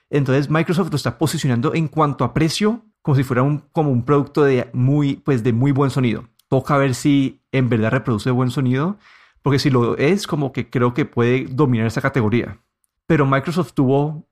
Entonces 0.09 0.49
Microsoft 0.49 0.89
lo 0.91 0.97
está 0.97 1.17
posicionando 1.17 1.73
en 1.73 1.87
cuanto 1.87 2.23
a 2.23 2.33
precio 2.33 2.85
como 3.01 3.15
si 3.15 3.23
fuera 3.23 3.41
un, 3.41 3.59
como 3.71 3.91
un 3.91 4.03
producto 4.03 4.43
de 4.43 4.69
muy, 4.73 5.15
pues 5.15 5.43
de 5.43 5.53
muy 5.53 5.71
buen 5.71 5.91
sonido 5.91 6.25
toca 6.49 6.77
ver 6.77 6.95
si 6.95 7.41
en 7.51 7.69
verdad 7.69 7.91
reproduce 7.91 8.31
buen 8.31 8.51
sonido, 8.51 8.97
porque 9.41 9.59
si 9.59 9.69
lo 9.69 9.97
es, 9.97 10.27
como 10.27 10.51
que 10.51 10.69
creo 10.69 10.93
que 10.93 11.05
puede 11.05 11.45
dominar 11.45 11.87
esa 11.87 12.01
categoría. 12.01 12.59
Pero 13.05 13.25
Microsoft 13.25 13.73
tuvo 13.73 14.27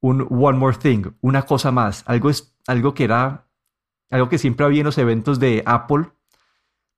un 0.00 0.26
One 0.30 0.58
More 0.58 0.76
Thing, 0.76 1.12
una 1.20 1.42
cosa 1.42 1.72
más, 1.72 2.04
algo, 2.06 2.30
es, 2.30 2.54
algo 2.66 2.94
que 2.94 3.04
era, 3.04 3.46
algo 4.10 4.28
que 4.28 4.38
siempre 4.38 4.64
había 4.64 4.80
en 4.80 4.86
los 4.86 4.98
eventos 4.98 5.40
de 5.40 5.62
Apple, 5.66 6.10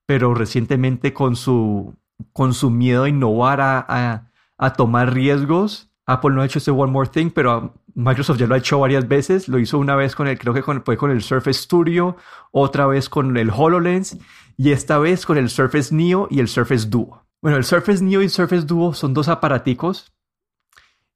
pero 0.05 0.35
recientemente 0.35 1.13
con 1.13 1.35
su, 1.35 1.95
con 2.33 2.53
su 2.53 2.69
miedo 2.69 3.05
a 3.05 3.09
innovar, 3.09 3.61
a, 3.61 4.31
a 4.57 4.73
tomar 4.73 5.13
riesgos, 5.13 5.89
Apple 6.09 6.31
no 6.31 6.41
ha 6.41 6.45
hecho 6.45 6.57
este 6.57 6.71
One 6.71 6.91
More 6.91 7.09
Thing, 7.09 7.29
pero 7.29 7.75
Microsoft 7.93 8.39
ya 8.39 8.47
lo 8.47 8.55
ha 8.55 8.57
hecho 8.57 8.79
varias 8.79 9.07
veces. 9.07 9.47
Lo 9.47 9.59
hizo 9.59 9.77
una 9.77 9.95
vez 9.95 10.15
con 10.15 10.27
el, 10.27 10.39
creo 10.39 10.55
que 10.55 10.63
fue 10.63 10.97
con 10.97 11.11
el 11.11 11.21
Surface 11.21 11.61
Studio, 11.61 12.17
otra 12.51 12.87
vez 12.87 13.09
con 13.09 13.37
el 13.37 13.51
HoloLens 13.51 14.17
y 14.59 14.73
esta 14.73 14.99
vez 14.99 15.25
con 15.25 15.37
el 15.37 15.49
Surface 15.49 15.95
Neo 15.95 16.27
y 16.29 16.41
el 16.41 16.49
Surface 16.49 16.89
Duo. 16.89 17.25
Bueno, 17.41 17.55
el 17.55 17.63
Surface 17.63 18.03
Neo 18.03 18.21
y 18.21 18.27
Surface 18.27 18.65
Duo 18.65 18.93
son 18.93 19.13
dos 19.13 19.29
aparaticos 19.29 20.11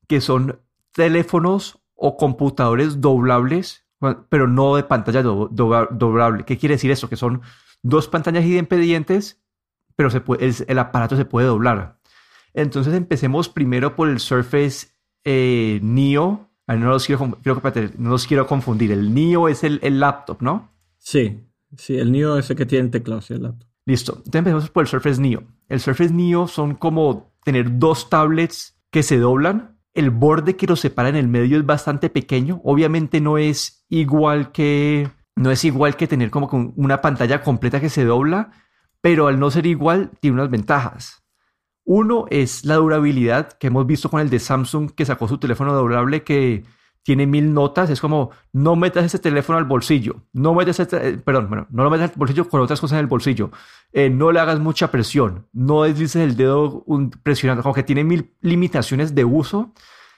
que 0.07 0.21
son 0.21 0.61
teléfonos 0.93 1.77
o 1.93 2.15
computadores 2.15 3.01
doblables, 3.01 3.85
pero 4.29 4.47
no 4.47 4.77
de 4.77 4.83
pantalla 4.83 5.21
doblable. 5.21 6.45
¿Qué 6.45 6.57
quiere 6.57 6.75
decir 6.75 6.89
eso? 6.89 7.09
Que 7.09 7.17
son 7.17 7.41
dos 7.81 8.07
pantallas 8.07 8.45
independientes, 8.45 9.43
pero 9.97 10.09
se 10.09 10.21
puede, 10.21 10.49
el, 10.65 10.79
aparato 10.79 11.17
se 11.17 11.25
puede 11.25 11.47
doblar. 11.47 11.99
Entonces 12.53 12.93
empecemos 12.93 13.49
primero 13.49 13.97
por 13.97 14.07
el 14.07 14.21
Surface 14.21 14.87
eh, 15.25 15.81
Neo 15.83 16.49
no 16.67 16.89
los 16.89 17.05
quiero, 17.05 17.37
no 17.97 18.09
los 18.09 18.25
quiero 18.25 18.47
confundir. 18.47 18.93
El 18.93 19.13
NIO 19.13 19.49
es 19.49 19.65
el, 19.65 19.81
el, 19.83 19.99
laptop, 19.99 20.41
¿no? 20.41 20.71
Sí, 20.97 21.43
sí, 21.77 21.97
el 21.97 22.11
NIO 22.11 22.37
es 22.37 22.49
el 22.49 22.55
que 22.55 22.65
tiene 22.65 22.89
teclados 22.89 23.29
y 23.29 23.33
el 23.33 23.43
laptop. 23.43 23.67
Listo. 23.85 24.13
Entonces 24.17 24.39
empezamos 24.39 24.69
por 24.69 24.83
el 24.83 24.87
Surface 24.87 25.21
Neo. 25.21 25.43
El 25.67 25.79
Surface 25.79 26.13
Neo 26.13 26.47
son 26.47 26.75
como 26.75 27.33
tener 27.43 27.77
dos 27.79 28.09
tablets 28.09 28.79
que 28.91 29.03
se 29.03 29.17
doblan. 29.17 29.77
El 29.93 30.09
borde 30.09 30.55
que 30.55 30.67
los 30.67 30.79
separa 30.79 31.09
en 31.09 31.15
el 31.15 31.27
medio 31.27 31.57
es 31.57 31.65
bastante 31.65 32.09
pequeño. 32.09 32.61
Obviamente 32.63 33.19
no 33.19 33.37
es 33.37 33.85
igual 33.89 34.51
que 34.51 35.09
no 35.35 35.51
es 35.51 35.65
igual 35.65 35.95
que 35.97 36.07
tener 36.07 36.29
como 36.29 36.73
una 36.75 37.01
pantalla 37.01 37.41
completa 37.41 37.81
que 37.81 37.89
se 37.89 38.05
dobla, 38.05 38.51
pero 39.01 39.27
al 39.27 39.39
no 39.39 39.49
ser 39.51 39.65
igual 39.65 40.11
tiene 40.19 40.35
unas 40.35 40.49
ventajas. 40.49 41.23
Uno 41.85 42.25
es 42.29 42.63
la 42.65 42.75
durabilidad 42.75 43.53
que 43.53 43.67
hemos 43.67 43.85
visto 43.85 44.09
con 44.09 44.21
el 44.21 44.29
de 44.29 44.39
Samsung 44.39 44.91
que 44.91 45.05
sacó 45.05 45.27
su 45.27 45.39
teléfono 45.39 45.73
doblable 45.73 46.23
que 46.23 46.63
tiene 47.03 47.27
mil 47.27 47.53
notas, 47.53 47.89
es 47.89 47.99
como 47.99 48.31
no 48.53 48.75
metas 48.75 49.05
ese 49.05 49.19
teléfono 49.19 49.59
al 49.59 49.65
bolsillo, 49.65 50.23
no 50.31 50.53
metas 50.55 50.79
este, 50.79 51.17
perdón, 51.17 51.49
bueno, 51.49 51.67
no 51.69 51.83
lo 51.83 51.89
metas 51.89 52.11
al 52.11 52.17
bolsillo 52.17 52.47
con 52.47 52.61
otras 52.61 52.79
cosas 52.79 52.97
en 52.97 53.01
el 53.01 53.07
bolsillo, 53.07 53.51
eh, 53.91 54.09
no 54.09 54.31
le 54.31 54.39
hagas 54.39 54.59
mucha 54.59 54.89
presión, 54.89 55.45
no 55.51 55.83
deslices 55.83 56.15
el 56.15 56.37
dedo 56.37 56.85
presionando, 57.21 57.61
como 57.61 57.75
que 57.75 57.83
tiene 57.83 58.05
mil 58.05 58.31
limitaciones 58.41 59.13
de 59.13 59.25
uso 59.25 59.73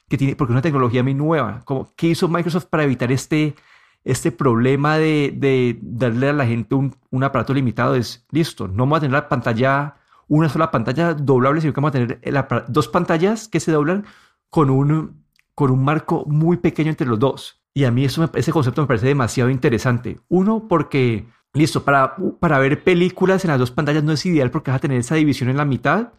que 0.08 0.18
tiene, 0.18 0.36
porque 0.36 0.52
es 0.52 0.56
una 0.56 0.62
tecnología 0.62 1.02
muy 1.02 1.16
nueva. 1.16 1.62
Como, 1.66 1.94
¿Qué 1.96 2.08
hizo 2.08 2.28
Microsoft 2.28 2.66
para 2.66 2.84
evitar 2.84 3.12
este, 3.12 3.56
este 4.04 4.32
problema 4.32 4.98
de, 4.98 5.34
de 5.36 5.80
darle 5.82 6.30
a 6.30 6.34
la 6.34 6.46
gente 6.46 6.76
un, 6.76 6.96
un, 7.10 7.24
aparato 7.24 7.54
limitado? 7.54 7.96
Es 7.96 8.26
listo, 8.32 8.68
no 8.68 8.84
vamos 8.84 8.98
a 8.98 9.02
tener 9.02 9.14
la 9.14 9.28
pantalla, 9.28 9.96
una 10.28 10.50
sola 10.50 10.70
pantalla 10.70 11.16
doblable, 11.16 11.62
sino 11.62 11.74
que 11.74 11.82
vamos 11.82 11.90
a 11.90 11.94
tener 11.94 12.66
dos 12.68 12.88
pantallas 12.88 13.48
que 13.48 13.60
se 13.60 13.72
doblan 13.72 14.06
con 14.52 14.70
un 14.70 15.25
con 15.56 15.72
un 15.72 15.84
marco 15.84 16.26
muy 16.28 16.58
pequeño 16.58 16.90
entre 16.90 17.08
los 17.08 17.18
dos. 17.18 17.62
Y 17.74 17.86
a 17.86 17.92
mí 17.92 18.06
eso 18.06 18.30
ese 18.36 18.52
concepto 18.52 18.82
me 18.82 18.88
parece 18.88 19.08
demasiado 19.08 19.50
interesante. 19.50 20.20
Uno, 20.28 20.68
porque, 20.68 21.28
listo, 21.54 21.84
para, 21.84 22.16
para 22.40 22.60
ver 22.60 22.84
películas 22.84 23.44
en 23.44 23.52
las 23.52 23.60
dos 23.60 23.72
pantallas 23.72 24.04
no 24.04 24.12
es 24.12 24.26
ideal 24.26 24.52
porque 24.52 24.72
vas 24.72 24.78
a 24.78 24.82
tener 24.82 25.00
esa 25.00 25.16
división 25.16 25.50
en 25.50 25.58
la 25.58 25.66
mitad, 25.66 26.14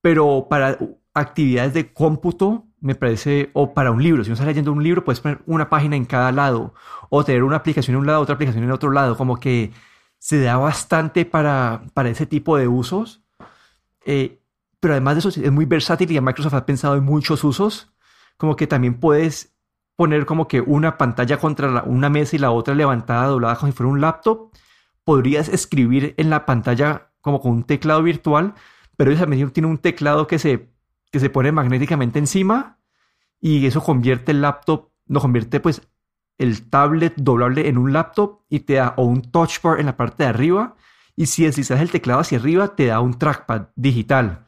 pero 0.00 0.46
para 0.50 0.78
actividades 1.14 1.74
de 1.74 1.92
cómputo 1.92 2.66
me 2.80 2.94
parece, 2.94 3.50
o 3.52 3.74
para 3.74 3.90
un 3.90 4.02
libro, 4.02 4.24
si 4.24 4.30
uno 4.30 4.34
está 4.34 4.46
leyendo 4.46 4.72
un 4.72 4.82
libro, 4.82 5.04
puedes 5.04 5.20
poner 5.20 5.40
una 5.46 5.68
página 5.68 5.96
en 5.96 6.06
cada 6.06 6.32
lado, 6.32 6.72
o 7.10 7.24
tener 7.24 7.42
una 7.44 7.56
aplicación 7.56 7.94
en 7.94 8.00
un 8.00 8.06
lado, 8.06 8.22
otra 8.22 8.36
aplicación 8.36 8.64
en 8.64 8.70
otro 8.70 8.90
lado, 8.90 9.18
como 9.18 9.38
que 9.38 9.70
se 10.18 10.40
da 10.40 10.56
bastante 10.56 11.26
para, 11.26 11.82
para 11.92 12.08
ese 12.08 12.24
tipo 12.26 12.56
de 12.56 12.68
usos. 12.68 13.22
Eh, 14.06 14.40
pero 14.80 14.94
además 14.94 15.16
de 15.16 15.18
eso, 15.20 15.28
es 15.28 15.52
muy 15.52 15.66
versátil 15.66 16.10
y 16.10 16.20
Microsoft 16.20 16.54
ha 16.54 16.64
pensado 16.64 16.96
en 16.96 17.04
muchos 17.04 17.44
usos 17.44 17.92
como 18.40 18.56
que 18.56 18.66
también 18.66 18.94
puedes 18.94 19.54
poner 19.96 20.24
como 20.24 20.48
que 20.48 20.62
una 20.62 20.96
pantalla 20.96 21.36
contra 21.36 21.82
una 21.82 22.08
mesa 22.08 22.34
y 22.34 22.38
la 22.38 22.52
otra 22.52 22.74
levantada, 22.74 23.26
doblada 23.26 23.56
como 23.56 23.70
si 23.70 23.76
fuera 23.76 23.92
un 23.92 24.00
laptop. 24.00 24.50
Podrías 25.04 25.50
escribir 25.50 26.14
en 26.16 26.30
la 26.30 26.46
pantalla 26.46 27.10
como 27.20 27.42
con 27.42 27.52
un 27.52 27.64
teclado 27.64 28.02
virtual, 28.02 28.54
pero 28.96 29.12
esa 29.12 29.24
también 29.24 29.50
tiene 29.50 29.68
un 29.68 29.76
teclado 29.76 30.26
que 30.26 30.38
se, 30.38 30.70
que 31.12 31.20
se 31.20 31.28
pone 31.28 31.52
magnéticamente 31.52 32.18
encima 32.18 32.78
y 33.38 33.66
eso 33.66 33.82
convierte 33.82 34.32
el 34.32 34.40
laptop, 34.40 34.88
lo 35.06 35.20
convierte 35.20 35.60
pues 35.60 35.82
el 36.38 36.70
tablet 36.70 37.12
doblable 37.16 37.68
en 37.68 37.76
un 37.76 37.92
laptop 37.92 38.40
y 38.48 38.60
te 38.60 38.74
da 38.74 38.94
o 38.96 39.04
un 39.04 39.20
touch 39.20 39.60
bar 39.62 39.80
en 39.80 39.84
la 39.84 39.98
parte 39.98 40.22
de 40.22 40.30
arriba 40.30 40.76
y 41.14 41.26
si 41.26 41.44
deslizas 41.44 41.78
el 41.78 41.90
teclado 41.90 42.20
hacia 42.20 42.38
arriba 42.38 42.74
te 42.74 42.86
da 42.86 43.00
un 43.00 43.18
trackpad 43.18 43.68
digital. 43.76 44.46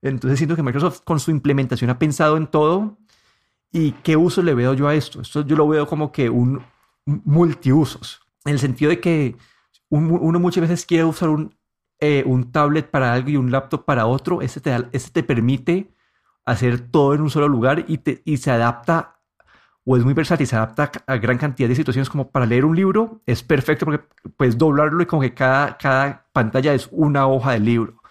Entonces 0.00 0.38
siento 0.38 0.56
que 0.56 0.62
Microsoft 0.62 1.02
con 1.04 1.20
su 1.20 1.30
implementación 1.30 1.90
ha 1.90 1.98
pensado 1.98 2.38
en 2.38 2.46
todo 2.46 2.96
¿Y 3.76 3.90
qué 4.04 4.16
uso 4.16 4.40
le 4.40 4.54
veo 4.54 4.72
yo 4.74 4.86
a 4.86 4.94
esto? 4.94 5.20
Esto 5.20 5.44
yo 5.44 5.56
lo 5.56 5.66
veo 5.66 5.84
como 5.88 6.12
que 6.12 6.30
un, 6.30 6.62
multiusos, 7.06 8.20
en 8.44 8.52
el 8.52 8.60
sentido 8.60 8.90
de 8.90 9.00
que 9.00 9.36
uno 9.88 10.38
muchas 10.38 10.60
veces 10.60 10.86
quiere 10.86 11.02
usar 11.02 11.28
un, 11.28 11.56
eh, 11.98 12.22
un 12.24 12.52
tablet 12.52 12.88
para 12.88 13.12
algo 13.12 13.30
y 13.30 13.36
un 13.36 13.50
laptop 13.50 13.84
para 13.84 14.06
otro. 14.06 14.42
Este 14.42 14.60
te, 14.60 14.76
este 14.92 15.10
te 15.10 15.22
permite 15.24 15.92
hacer 16.44 16.88
todo 16.88 17.14
en 17.14 17.22
un 17.22 17.30
solo 17.30 17.48
lugar 17.48 17.84
y, 17.88 17.98
te, 17.98 18.22
y 18.24 18.36
se 18.36 18.52
adapta 18.52 19.16
o 19.84 19.96
es 19.96 20.04
muy 20.04 20.14
versátil, 20.14 20.46
se 20.46 20.54
adapta 20.54 20.92
a 21.08 21.16
gran 21.16 21.36
cantidad 21.36 21.68
de 21.68 21.74
situaciones 21.74 22.08
como 22.08 22.30
para 22.30 22.46
leer 22.46 22.64
un 22.64 22.76
libro, 22.76 23.22
es 23.26 23.42
perfecto 23.42 23.86
porque 23.86 24.06
puedes 24.36 24.56
doblarlo 24.56 25.02
y 25.02 25.06
como 25.06 25.20
que 25.20 25.34
cada, 25.34 25.76
cada 25.78 26.26
pantalla 26.32 26.74
es 26.74 26.88
una 26.92 27.26
hoja 27.26 27.52
del 27.52 27.64
libro 27.64 28.03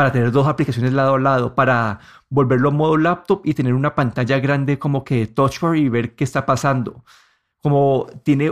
para 0.00 0.12
tener 0.12 0.32
dos 0.32 0.46
aplicaciones 0.46 0.94
lado 0.94 1.16
a 1.16 1.18
lado, 1.18 1.54
para 1.54 2.00
volverlo 2.30 2.70
a 2.70 2.72
modo 2.72 2.96
laptop 2.96 3.42
y 3.44 3.52
tener 3.52 3.74
una 3.74 3.94
pantalla 3.94 4.38
grande 4.38 4.78
como 4.78 5.04
que 5.04 5.26
touch 5.26 5.60
bar 5.60 5.76
y 5.76 5.90
ver 5.90 6.14
qué 6.14 6.24
está 6.24 6.46
pasando. 6.46 7.04
Como 7.62 8.06
tiene 8.22 8.50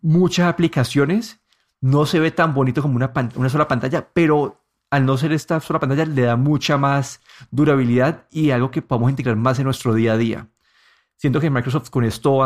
muchas 0.00 0.48
aplicaciones, 0.48 1.42
no 1.82 2.06
se 2.06 2.20
ve 2.20 2.30
tan 2.30 2.54
bonito 2.54 2.80
como 2.80 2.96
una, 2.96 3.12
una 3.34 3.50
sola 3.50 3.68
pantalla, 3.68 4.08
pero 4.14 4.64
al 4.88 5.04
no 5.04 5.18
ser 5.18 5.32
esta 5.32 5.60
sola 5.60 5.78
pantalla 5.78 6.06
le 6.06 6.22
da 6.22 6.36
mucha 6.36 6.78
más 6.78 7.20
durabilidad 7.50 8.26
y 8.30 8.50
algo 8.50 8.70
que 8.70 8.80
podemos 8.80 9.10
integrar 9.10 9.36
más 9.36 9.58
en 9.58 9.66
nuestro 9.66 9.92
día 9.92 10.14
a 10.14 10.16
día. 10.16 10.48
Siento 11.16 11.38
que 11.38 11.50
Microsoft 11.50 11.90
con 11.90 12.04
esto 12.04 12.40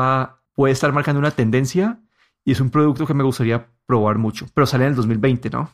puede 0.57 0.73
estar 0.73 0.93
marcando 0.93 1.21
una 1.21 1.31
tendencia 1.31 2.01
y 2.45 2.51
es 2.51 2.61
un 2.61 2.71
producto 2.71 3.07
que 3.07 3.15
me 3.15 3.23
gustaría 3.23 3.69
probar 3.87 4.19
mucho, 4.19 4.49
pero 4.53 4.67
sale 4.67 4.83
en 4.83 4.91
el 4.91 4.97
2020, 4.97 5.49
¿no? 5.51 5.71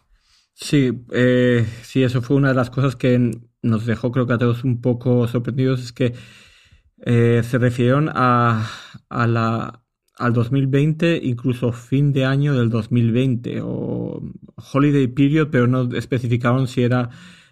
Sí, 0.59 0.91
eh, 1.13 1.67
sí, 1.83 2.03
eso 2.03 2.23
fue 2.23 2.37
una 2.37 2.49
de 2.49 2.55
las 2.55 2.71
cosas 2.71 2.97
que 2.97 3.31
nos 3.63 3.85
dejó, 3.85 4.11
creo 4.11 4.27
que 4.27 4.33
a 4.33 4.39
todos 4.39 4.65
un 4.65 4.81
poco 4.81 5.29
sorprendidos, 5.29 5.83
es 5.83 5.93
que 5.93 6.15
eh, 7.05 7.43
se 7.45 7.59
refirieron 7.59 8.11
a, 8.15 8.67
a 9.11 9.27
la, 9.27 9.85
al 10.19 10.33
2020, 10.33 11.21
incluso 11.25 11.73
fin 11.73 12.13
de 12.13 12.25
año 12.25 12.55
del 12.55 12.71
2020, 12.71 13.61
o 13.63 14.23
holiday 14.75 15.09
period, 15.09 15.49
pero 15.51 15.67
no 15.67 15.95
especificaron 15.97 16.69
si 16.69 16.83
era 16.85 17.11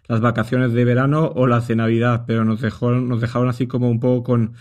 las 0.09 0.21
vacaciones 0.23 0.73
de 0.73 0.85
verano 0.87 1.33
o 1.37 1.47
las 1.47 1.69
de 1.69 1.77
Navidad, 1.77 2.25
pero 2.27 2.45
nos, 2.45 2.61
dejó, 2.63 2.93
nos 2.93 3.21
dejaron 3.21 3.49
así 3.49 3.67
como 3.67 3.91
un 3.91 4.01
poco 4.01 4.23
con, 4.25 4.55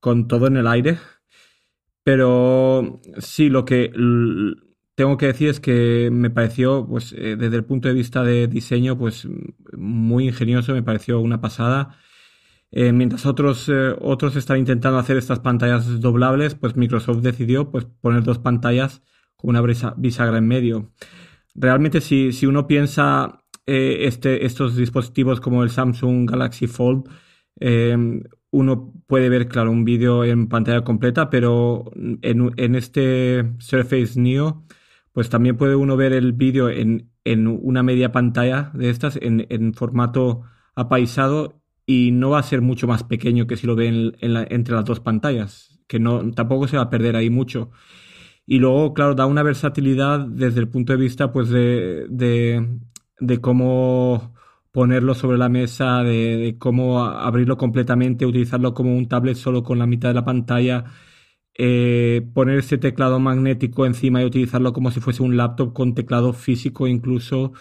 con 0.00 0.28
todo 0.28 0.48
en 0.48 0.56
el 0.58 0.66
aire. 0.68 0.98
Pero 2.02 3.00
sí, 3.18 3.50
lo 3.50 3.64
que 3.64 3.92
tengo 4.98 5.16
que 5.16 5.26
decir 5.26 5.48
es 5.48 5.60
que 5.60 6.10
me 6.10 6.28
pareció, 6.28 6.84
pues, 6.84 7.12
eh, 7.16 7.36
desde 7.36 7.54
el 7.54 7.64
punto 7.64 7.86
de 7.86 7.94
vista 7.94 8.24
de 8.24 8.48
diseño, 8.48 8.98
pues, 8.98 9.28
muy 9.76 10.26
ingenioso, 10.26 10.72
me 10.72 10.82
pareció 10.82 11.20
una 11.20 11.40
pasada. 11.40 11.96
Eh, 12.72 12.90
mientras 12.92 13.24
otros, 13.24 13.68
eh, 13.68 13.94
otros 14.00 14.34
están 14.34 14.58
intentando 14.58 14.98
hacer 14.98 15.16
estas 15.16 15.38
pantallas 15.38 16.00
doblables, 16.00 16.56
pues 16.56 16.74
Microsoft 16.74 17.18
decidió 17.18 17.70
pues, 17.70 17.84
poner 18.00 18.24
dos 18.24 18.40
pantallas 18.40 19.00
con 19.36 19.50
una 19.50 19.62
bisagra 19.96 20.38
en 20.38 20.48
medio. 20.48 20.90
Realmente, 21.54 22.00
si, 22.00 22.32
si 22.32 22.46
uno 22.46 22.66
piensa 22.66 23.44
este, 23.66 24.46
estos 24.46 24.74
dispositivos 24.74 25.40
como 25.40 25.62
el 25.62 25.70
Samsung 25.70 26.28
Galaxy 26.28 26.66
Fold, 26.66 27.08
uno 28.50 28.92
puede 29.06 29.28
ver, 29.28 29.46
claro, 29.46 29.70
un 29.70 29.84
vídeo 29.84 30.24
en 30.24 30.48
pantalla 30.48 30.82
completa, 30.82 31.30
pero 31.30 31.92
en, 31.94 32.52
en 32.56 32.74
este 32.74 33.52
Surface 33.58 34.20
Neo 34.20 34.64
pues 35.18 35.30
también 35.30 35.56
puede 35.56 35.74
uno 35.74 35.96
ver 35.96 36.12
el 36.12 36.32
vídeo 36.32 36.70
en, 36.70 37.10
una 37.24 37.82
media 37.82 38.12
pantalla 38.12 38.70
de 38.72 38.88
estas, 38.88 39.18
en, 39.20 39.74
formato 39.74 40.42
apaisado, 40.76 41.60
y 41.84 42.12
no 42.12 42.30
va 42.30 42.38
a 42.38 42.44
ser 42.44 42.62
mucho 42.62 42.86
más 42.86 43.02
pequeño 43.02 43.48
que 43.48 43.56
si 43.56 43.66
lo 43.66 43.74
ve 43.74 44.12
entre 44.20 44.74
las 44.76 44.84
dos 44.84 45.00
pantallas, 45.00 45.76
que 45.88 45.98
no, 45.98 46.30
tampoco 46.30 46.68
se 46.68 46.76
va 46.76 46.84
a 46.84 46.90
perder 46.90 47.16
ahí 47.16 47.30
mucho. 47.30 47.72
Y 48.46 48.60
luego, 48.60 48.94
claro, 48.94 49.16
da 49.16 49.26
una 49.26 49.42
versatilidad 49.42 50.20
desde 50.20 50.60
el 50.60 50.68
punto 50.68 50.92
de 50.92 51.00
vista 51.00 51.32
pues 51.32 51.48
de, 51.48 52.06
de, 53.18 53.40
cómo 53.40 54.36
ponerlo 54.70 55.14
sobre 55.14 55.36
la 55.36 55.48
mesa, 55.48 56.04
de, 56.04 56.54
cómo 56.60 57.04
abrirlo 57.04 57.56
completamente, 57.56 58.24
utilizarlo 58.24 58.72
como 58.72 58.96
un 58.96 59.08
tablet 59.08 59.36
solo 59.36 59.64
con 59.64 59.80
la 59.80 59.86
mitad 59.88 60.10
de 60.10 60.14
la 60.14 60.24
pantalla 60.24 60.84
eh, 61.58 62.22
poner 62.34 62.58
ese 62.60 62.78
teclado 62.78 63.18
magnético 63.18 63.84
encima 63.84 64.22
y 64.22 64.26
utilizarlo 64.26 64.72
como 64.72 64.92
si 64.92 65.00
fuese 65.00 65.24
un 65.24 65.36
laptop 65.36 65.72
con 65.74 65.94
teclado 65.94 66.32
físico 66.32 66.86
incluso. 66.86 67.52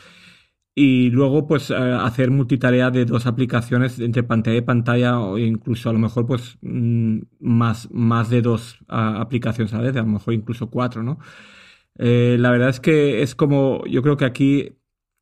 Y 0.76 1.10
luego, 1.10 1.48
pues, 1.48 1.72
eh, 1.72 1.76
hacer 1.76 2.30
multitarea 2.32 2.92
de 2.92 3.06
dos 3.06 3.26
aplicaciones 3.26 4.00
entre 4.00 4.24
pantalla 4.24 4.58
y 4.58 4.62
pantalla, 4.62 5.20
o 5.20 5.38
incluso 5.40 5.90
a 5.90 5.94
lo 5.94 6.00
mejor, 6.00 6.28
pues, 6.28 6.58
mm, 6.62 7.20
más, 7.40 7.90
más 7.92 8.30
de 8.30 8.42
dos 8.44 8.78
aplicaciones 8.88 9.74
a 9.74 9.82
vez, 9.82 9.96
a 9.96 10.02
lo 10.02 10.08
mejor 10.08 10.34
incluso 10.36 10.70
cuatro, 10.70 11.02
¿no? 11.04 11.20
Eh, 11.98 12.38
la 12.40 12.52
verdad 12.52 12.70
es 12.70 12.80
que 12.80 13.22
es 13.24 13.36
como, 13.36 13.86
yo 13.88 14.02
creo 14.04 14.18
que 14.18 14.26
aquí 14.26 14.78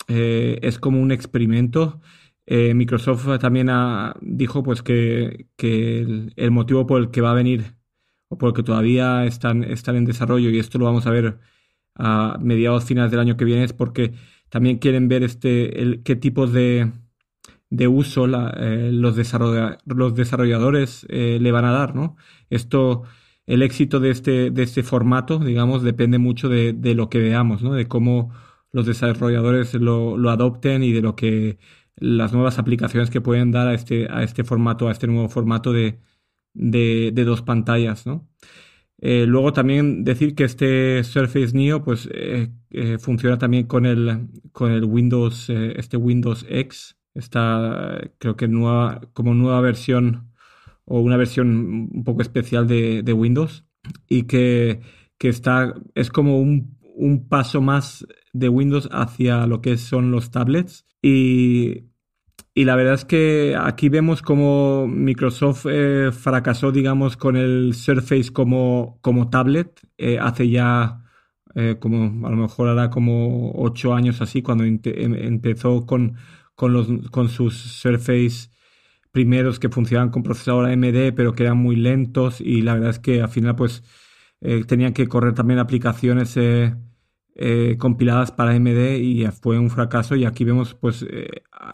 es 0.08 0.80
como 0.80 1.02
un 1.02 1.12
experimento. 1.12 2.02
Microsoft 2.48 3.28
también 3.40 3.70
dijo, 4.22 4.64
pues, 4.64 4.84
que, 4.84 5.48
que 5.58 6.32
el 6.36 6.52
motivo 6.52 6.86
por 6.88 7.02
el 7.02 7.12
que 7.12 7.22
va 7.22 7.32
a 7.32 7.34
venir 7.34 7.76
o 8.30 8.38
porque 8.38 8.64
todavía 8.64 9.26
están, 9.26 9.64
están 9.64 9.96
en 9.96 10.06
desarrollo 10.06 10.50
y 10.50 10.60
esto 10.60 10.78
lo 10.78 10.86
vamos 10.86 11.06
a 11.08 11.12
ver 11.12 11.40
a 11.96 12.38
mediados 12.42 12.86
finales 12.86 13.12
del 13.12 13.22
año 13.22 13.38
que 13.38 13.46
viene 13.46 13.64
es 13.64 13.74
porque 13.74 14.14
también 14.50 14.78
quieren 14.80 15.08
ver 15.08 15.24
este 15.24 15.82
el, 15.82 16.04
qué 16.04 16.16
tipos 16.16 16.52
de, 16.54 16.92
de 17.70 17.88
uso 17.88 18.26
eh, 18.26 18.92
los, 18.92 19.16
los 19.86 20.16
desarrolladores 20.16 21.06
eh, 21.10 21.40
le 21.42 21.52
van 21.52 21.66
a 21.66 21.72
dar, 21.72 21.96
¿no? 21.96 22.16
Esto, 22.50 23.04
el 23.46 23.62
éxito 23.62 24.00
de 24.00 24.12
este, 24.12 24.52
de 24.52 24.64
este 24.64 24.84
formato, 24.84 25.40
digamos, 25.40 25.84
depende 25.84 26.18
mucho 26.18 26.50
de, 26.50 26.74
de 26.74 26.96
lo 26.96 27.10
que 27.10 27.20
veamos, 27.20 27.64
¿no? 27.64 27.74
De 27.74 27.88
cómo 27.88 28.32
los 28.72 28.86
desarrolladores 28.86 29.74
lo, 29.76 30.18
lo, 30.18 30.30
adopten 30.32 30.84
y 30.84 30.92
de 30.92 31.02
lo 31.02 31.16
que 31.16 31.58
las 31.96 32.34
nuevas 32.34 32.60
aplicaciones 32.60 33.10
que 33.10 33.22
pueden 33.22 33.52
dar 33.52 33.68
a 33.68 33.74
este, 33.74 34.08
a 34.12 34.24
este 34.24 34.44
formato, 34.44 34.88
a 34.88 34.92
este 34.92 35.08
nuevo 35.08 35.30
formato 35.30 35.72
de, 35.74 36.00
de, 36.56 37.12
dos 37.12 37.42
pantallas. 37.42 38.06
Eh, 38.98 39.26
luego 39.28 39.54
también 39.54 40.04
decir 40.04 40.36
que 40.36 40.46
este 40.46 41.04
Surface 41.04 41.54
Neo 41.54 41.84
pues 41.84 42.10
eh, 42.12 42.50
eh, 42.72 42.98
funciona 42.98 43.38
también 43.38 43.68
con 43.68 43.86
el, 43.86 44.30
con 44.52 44.72
el 44.72 44.86
Windows, 44.86 45.50
este 45.50 45.98
Windows 45.98 46.46
X. 46.50 46.98
Está 47.14 48.00
creo 48.18 48.36
que 48.36 48.48
nueva, 48.48 49.02
como 49.14 49.34
nueva 49.34 49.62
versión 49.62 50.32
o 50.86 51.00
una 51.02 51.18
versión 51.18 51.90
un 51.94 52.04
poco 52.04 52.22
especial 52.22 52.68
de, 52.68 53.14
Windows 53.14 53.66
y 54.08 54.24
que, 54.24 54.82
está, 55.20 55.74
es 55.96 56.10
como 56.10 56.40
un, 56.40 56.76
paso 57.28 57.62
más 57.62 58.06
de 58.34 58.50
Windows 58.50 58.88
hacia 58.92 59.48
lo 59.48 59.62
que 59.62 59.78
son 59.78 60.12
los 60.12 60.32
tablets 60.32 60.86
y, 61.02 61.86
la 62.64 62.78
verdad 62.78 62.94
es 62.94 63.04
que 63.04 63.58
aquí 63.60 63.90
vemos 63.90 64.22
como 64.22 64.88
Microsoft 64.88 65.66
eh, 65.70 66.12
fracasó, 66.14 66.72
digamos, 66.72 67.18
con 67.18 67.36
el 67.36 67.74
Surface 67.74 68.32
como, 68.32 68.98
como 69.02 69.30
tablet 69.30 69.82
eh, 69.98 70.18
hace 70.20 70.50
ya 70.50 71.06
eh, 71.56 71.78
como 71.80 72.28
a 72.28 72.30
lo 72.30 72.36
mejor 72.36 72.68
hará 72.68 72.90
como 72.90 73.54
ocho 73.56 73.94
años 73.94 74.22
así, 74.22 74.42
cuando 74.42 74.66
em, 74.66 74.80
empezó 74.84 75.86
con, 75.86 76.18
con, 76.56 76.74
los, 76.74 76.88
con 77.12 77.30
sus 77.30 77.56
Surface 77.56 78.50
primeros 79.12 79.60
que 79.60 79.70
funcionaban 79.70 80.10
con 80.12 80.24
procesador 80.24 80.66
AMD, 80.70 81.14
pero 81.16 81.34
que 81.34 81.44
eran 81.44 81.58
muy 81.58 81.78
lentos 81.78 82.42
y 82.42 82.62
la 82.62 82.74
verdad 82.74 82.90
es 82.92 83.00
que 83.00 83.22
al 83.22 83.30
final 83.30 83.56
pues 83.56 83.84
eh, 84.42 84.66
tenían 84.66 84.94
que 84.94 85.08
correr 85.08 85.34
también 85.34 85.60
aplicaciones 85.60 86.38
eh, 87.36 87.72
eh, 87.72 87.78
compiladas 87.78 88.32
para 88.32 88.52
AMD 88.52 88.98
y 88.98 89.26
fue 89.28 89.60
un 89.60 89.70
fracaso 89.70 90.16
y 90.16 90.26
aquí 90.26 90.44
vemos 90.44 90.74
pues 90.74 91.06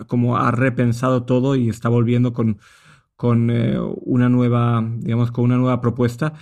como 0.07 0.37
ha 0.37 0.51
repensado 0.51 1.23
todo 1.23 1.55
y 1.55 1.69
está 1.69 1.89
volviendo 1.89 2.33
con, 2.33 2.59
con 3.15 3.51
una 4.01 4.29
nueva, 4.29 4.83
digamos, 4.99 5.31
con 5.31 5.45
una 5.45 5.57
nueva 5.57 5.81
propuesta 5.81 6.33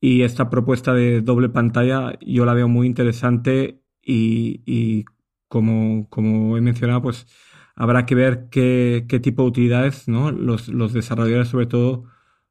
y 0.00 0.22
esta 0.22 0.50
propuesta 0.50 0.94
de 0.94 1.20
doble 1.22 1.48
pantalla 1.48 2.18
yo 2.20 2.44
la 2.44 2.54
veo 2.54 2.68
muy 2.68 2.86
interesante 2.86 3.82
y, 4.02 5.04
como, 5.48 6.08
como 6.10 6.56
he 6.56 6.60
mencionado 6.60 7.02
pues 7.02 7.26
habrá 7.76 8.06
que 8.06 8.14
ver 8.14 8.48
qué, 8.50 9.04
tipo 9.22 9.42
de 9.42 9.48
utilidades 9.48 10.08
¿no? 10.08 10.32
los, 10.32 10.92
desarrolladores 10.92 11.48
sobre 11.48 11.66
todo 11.66 12.04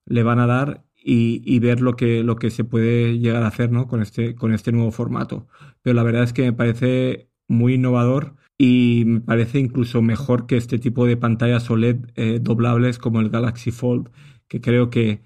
le 0.05 0.23
van 0.23 0.39
a 0.39 0.47
dar 0.47 0.84
y, 1.07 1.59
ver 1.59 1.81
lo 1.81 1.95
que, 1.95 2.23
lo 2.23 2.35
que 2.35 2.49
se 2.49 2.63
puede 2.63 3.19
llegar 3.19 3.43
a 3.43 3.47
hacer 3.47 3.71
¿no? 3.71 3.87
con, 3.87 4.01
este, 4.01 4.33
con 4.35 4.53
este 4.53 4.71
nuevo 4.71 4.91
formato. 4.91 5.47
Pero 5.83 5.93
la 5.93 6.03
verdad 6.03 6.23
es 6.23 6.33
que 6.33 6.43
me 6.43 6.53
parece 6.53 7.29
muy 7.47 7.75
innovador 7.75 8.35
y 8.57 9.03
me 9.05 9.21
parece 9.21 9.59
incluso 9.59 10.01
mejor 10.01 10.47
que 10.47 10.57
este 10.57 10.79
tipo 10.79 11.05
de 11.05 11.17
pantallas 11.17 11.69
OLED 11.69 11.97
eh, 12.15 12.39
doblables 12.41 12.97
como 12.97 13.19
el 13.19 13.29
Galaxy 13.29 13.71
Fold, 13.71 14.09
que 14.47 14.61
creo 14.61 14.89
que, 14.89 15.21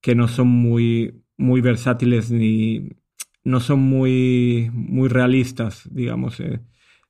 que 0.00 0.14
no 0.14 0.28
son 0.28 0.48
muy, 0.48 1.22
muy 1.36 1.60
versátiles 1.60 2.30
ni 2.30 2.90
no 3.44 3.60
son 3.60 3.80
muy, 3.80 4.70
muy 4.72 5.08
realistas, 5.08 5.88
digamos. 5.92 6.40
Eh 6.40 6.60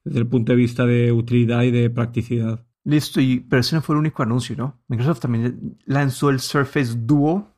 desde 0.09 0.20
el 0.20 0.26
punto 0.26 0.52
de 0.52 0.57
vista 0.57 0.87
de 0.87 1.12
utilidad 1.12 1.62
y 1.62 1.70
de 1.70 1.90
practicidad. 1.90 2.64
Listo, 2.85 3.20
y, 3.20 3.40
pero 3.40 3.61
ese 3.61 3.76
no 3.76 3.83
fue 3.83 3.94
el 3.94 4.00
único 4.00 4.22
anuncio, 4.22 4.57
¿no? 4.57 4.81
Microsoft 4.88 5.20
también 5.20 5.78
lanzó 5.85 6.31
el 6.31 6.40
Surface 6.40 6.94
Duo 6.96 7.54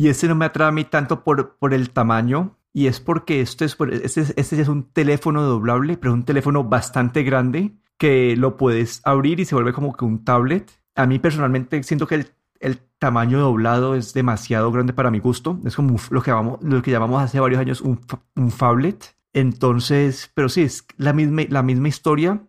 y 0.00 0.08
ese 0.08 0.28
no 0.28 0.34
me 0.34 0.46
atrae 0.46 0.68
a 0.68 0.72
mí 0.72 0.84
tanto 0.84 1.24
por, 1.24 1.58
por 1.58 1.74
el 1.74 1.90
tamaño 1.90 2.56
y 2.72 2.86
es 2.86 3.00
porque 3.00 3.42
esto 3.42 3.66
es, 3.66 3.76
este, 3.78 4.62
es 4.62 4.68
un 4.68 4.90
teléfono 4.94 5.42
doblable, 5.42 5.98
pero 5.98 6.14
un 6.14 6.24
teléfono 6.24 6.64
bastante 6.64 7.22
grande 7.22 7.74
que 7.98 8.34
lo 8.34 8.56
puedes 8.56 9.02
abrir 9.04 9.40
y 9.40 9.44
se 9.44 9.54
vuelve 9.54 9.74
como 9.74 9.92
que 9.92 10.06
un 10.06 10.24
tablet. 10.24 10.72
A 10.94 11.04
mí 11.04 11.18
personalmente 11.18 11.82
siento 11.82 12.06
que 12.06 12.14
el, 12.14 12.28
el 12.60 12.78
tamaño 12.98 13.40
doblado 13.40 13.94
es 13.94 14.14
demasiado 14.14 14.72
grande 14.72 14.94
para 14.94 15.10
mi 15.10 15.18
gusto. 15.18 15.60
Es 15.66 15.76
como 15.76 15.98
lo 16.08 16.22
que, 16.22 16.30
llamamos, 16.30 16.62
lo 16.62 16.80
que 16.80 16.92
llamamos 16.92 17.22
hace 17.22 17.38
varios 17.38 17.60
años 17.60 17.82
un, 17.82 18.00
un 18.36 18.50
phablet. 18.50 19.18
Entonces, 19.34 20.30
pero 20.32 20.48
sí, 20.48 20.62
es 20.62 20.86
la 20.96 21.12
misma, 21.12 21.42
la 21.50 21.62
misma 21.62 21.88
historia 21.88 22.42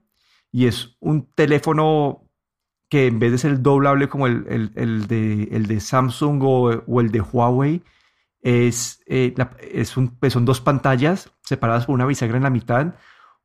y 0.53 0.67
es 0.67 0.95
un 1.01 1.29
teléfono 1.33 2.30
que 2.91 3.07
en 3.07 3.19
vez 3.19 3.31
de 3.31 3.37
ser 3.37 3.61
doblable 3.61 4.09
como 4.09 4.27
el, 4.27 4.43
de, 5.07 5.47
el 5.49 5.65
de, 5.65 5.79
Samsung 5.79 6.41
o, 6.43 6.99
el 6.99 7.09
de 7.09 7.21
Huawei, 7.21 7.81
es, 8.41 9.01
eh, 9.05 9.33
es 9.61 9.95
un, 9.95 10.09
pues 10.09 10.33
son 10.33 10.43
dos 10.43 10.59
pantallas 10.59 11.31
separadas 11.41 11.85
por 11.85 11.95
una 11.95 12.05
bisagra 12.05 12.35
en 12.35 12.43
la 12.43 12.49
mitad. 12.49 12.95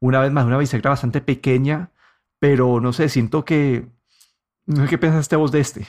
Una 0.01 0.21
vez 0.21 0.33
más, 0.33 0.47
una 0.47 0.59
bisagra 0.59 0.91
bastante 0.91 1.21
pequeña, 1.21 1.93
pero 2.41 2.81
no 2.81 2.93
sé, 2.93 3.09
siento 3.09 3.45
que... 3.45 3.87
No 4.67 4.83
sé 4.83 4.89
qué 4.89 4.99
pensaste 4.99 5.37
vos 5.37 5.53
de 5.53 5.61
este. 5.61 5.87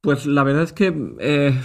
Pues 0.00 0.24
la 0.26 0.44
verdad 0.44 0.62
es 0.62 0.72
que 0.72 0.94
eh, 1.18 1.60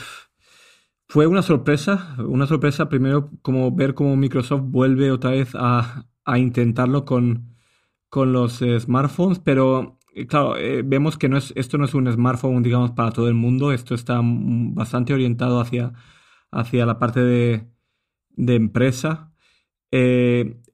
fue 1.07 1.27
una 1.27 1.43
sorpresa, 1.43 2.15
una 2.17 2.47
sorpresa 2.47 2.89
primero 2.89 3.29
como 3.43 3.71
ver 3.75 3.93
cómo 3.93 4.15
Microsoft 4.15 4.63
vuelve 4.63 5.11
otra 5.11 5.29
vez 5.29 5.51
a, 5.53 6.07
intentarlo 6.35 7.05
con, 7.05 7.55
con 8.09 8.33
los 8.33 8.63
smartphones, 8.79 9.37
pero 9.37 9.99
claro, 10.27 10.57
eh, 10.57 10.81
vemos 10.83 11.17
que 11.17 11.29
no 11.29 11.37
es, 11.37 11.53
esto 11.55 11.77
no 11.77 11.85
es 11.85 11.93
un 11.93 12.11
smartphone, 12.11 12.63
digamos, 12.63 12.91
para 12.91 13.11
todo 13.11 13.27
el 13.27 13.33
mundo, 13.35 13.71
esto 13.71 13.95
está 13.95 14.21
bastante 14.23 15.13
orientado 15.13 15.59
hacia, 15.59 15.93
hacia 16.51 16.85
la 16.85 16.99
parte 16.99 17.21
de, 17.21 17.67
de 18.31 18.55
empresa. 18.55 19.31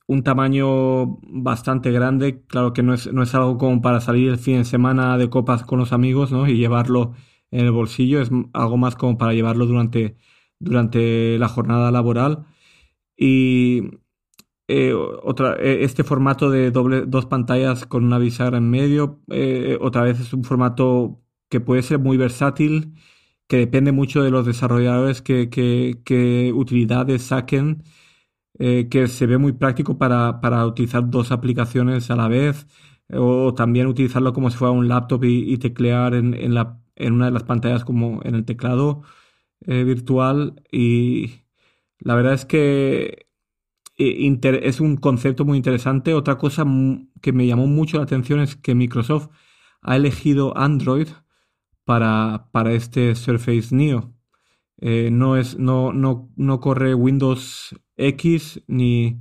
un 0.08 0.24
tamaño 0.24 1.20
bastante 1.24 1.92
grande, 1.92 2.44
claro 2.48 2.74
que 2.74 2.84
no 2.84 2.94
es, 2.94 3.12
no 3.14 3.24
es 3.24 3.34
algo 3.36 3.58
como 3.58 3.82
para 3.82 4.02
salir 4.02 4.30
el 4.30 4.38
fin 4.38 4.58
de 4.58 4.66
semana 4.66 5.18
de 5.18 5.30
copas 5.30 5.64
con 5.64 5.80
los 5.80 5.94
amigos 5.94 6.32
¿no? 6.32 6.48
y 6.48 6.58
llevarlo 6.58 7.14
en 7.52 7.66
el 7.66 7.72
bolsillo, 7.72 8.22
es 8.22 8.32
algo 8.54 8.78
más 8.78 8.96
como 8.96 9.18
para 9.18 9.34
llevarlo 9.34 9.66
durante, 9.66 10.18
durante 10.60 11.38
la 11.38 11.48
jornada 11.50 11.92
laboral. 11.92 12.46
Y 13.18 13.84
eh, 14.72 14.94
eh, 15.60 15.78
este 15.84 16.04
formato 16.06 16.50
de 16.50 16.72
doble, 16.72 17.06
dos 17.06 17.26
pantallas 17.26 17.86
con 17.86 18.06
una 18.06 18.18
bisagra 18.20 18.58
en 18.58 18.70
medio, 18.70 19.22
eh, 19.30 19.78
otra 19.82 20.04
vez 20.04 20.20
es 20.22 20.34
un 20.34 20.44
formato 20.46 21.22
que 21.50 21.60
puede 21.60 21.84
ser 21.84 22.00
muy 22.00 22.18
versátil, 22.18 22.96
que 23.48 23.58
depende 23.58 23.92
mucho 23.92 24.24
de 24.24 24.32
los 24.32 24.46
desarrolladores 24.46 25.22
que, 25.22 26.54
utilidades 26.56 27.24
saquen, 27.24 27.84
que 28.58 29.08
se 29.08 29.26
ve 29.26 29.38
muy 29.38 29.54
práctico 29.54 29.98
para, 29.98 30.40
para, 30.42 30.66
utilizar 30.66 31.10
dos 31.10 31.32
aplicaciones 31.32 32.12
a 32.12 32.16
la 32.16 32.28
vez, 32.28 32.68
o 33.14 33.54
también 33.54 33.88
utilizarlo 33.88 34.34
como 34.34 34.50
si 34.52 34.58
fuera 34.58 34.72
un 34.72 34.88
laptop 34.88 35.24
y, 35.26 35.58
teclear 35.58 36.14
en, 36.16 36.34
en, 36.34 36.54
la, 36.54 36.80
en 36.96 37.14
una 37.14 37.26
de 37.26 37.32
las 37.32 37.44
pantallas 37.44 37.84
como 37.86 38.22
en 38.24 38.36
el 38.36 38.46
teclado 38.46 39.04
virtual. 39.62 40.62
Y 40.72 41.42
la 42.00 42.16
verdad 42.16 42.34
es 42.34 42.46
que 42.46 43.31
eh, 44.02 44.60
es 44.64 44.80
un 44.80 44.98
concepto 44.98 45.46
muy 45.46 45.58
interesante. 45.58 46.14
Otra 46.14 46.38
cosa 46.38 46.66
que 47.22 47.34
me 47.34 47.48
llamó 47.48 47.68
mucho 47.68 47.98
la 47.98 48.04
atención 48.04 48.40
es 48.40 48.56
que 48.56 48.76
Microsoft 48.76 49.30
ha 49.82 49.96
elegido 49.96 50.58
Android 50.58 51.08
para, 51.86 52.50
para 52.52 52.74
este 52.74 53.16
Surface 53.16 53.76
Neo. 53.76 54.14
Eh, 54.80 55.10
no, 55.12 55.38
es, 55.38 55.58
no, 55.60 55.94
no, 55.94 56.32
no 56.36 56.60
corre 56.60 56.96
Windows 56.96 57.76
X 57.98 58.64
ni, 58.68 59.20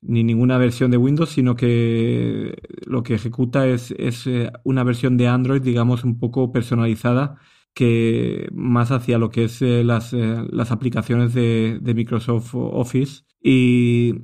ni 0.00 0.24
ninguna 0.24 0.58
versión 0.58 0.90
de 0.90 0.96
Windows, 0.96 1.30
sino 1.30 1.56
que 1.56 2.56
lo 2.86 3.02
que 3.02 3.14
ejecuta 3.14 3.68
es, 3.68 3.92
es 3.92 4.28
una 4.64 4.84
versión 4.84 5.16
de 5.16 5.28
Android, 5.28 5.62
digamos, 5.62 6.04
un 6.04 6.18
poco 6.18 6.52
personalizada 6.52 7.38
que 7.74 8.48
más 8.52 8.90
hacia 8.90 9.18
lo 9.18 9.30
que 9.30 9.44
es 9.44 9.62
eh, 9.62 9.84
las, 9.84 10.12
eh, 10.12 10.44
las, 10.50 10.70
aplicaciones 10.72 11.34
de, 11.34 11.78
de, 11.80 11.94
Microsoft 11.94 12.54
Office 12.54 13.22
y, 13.42 14.14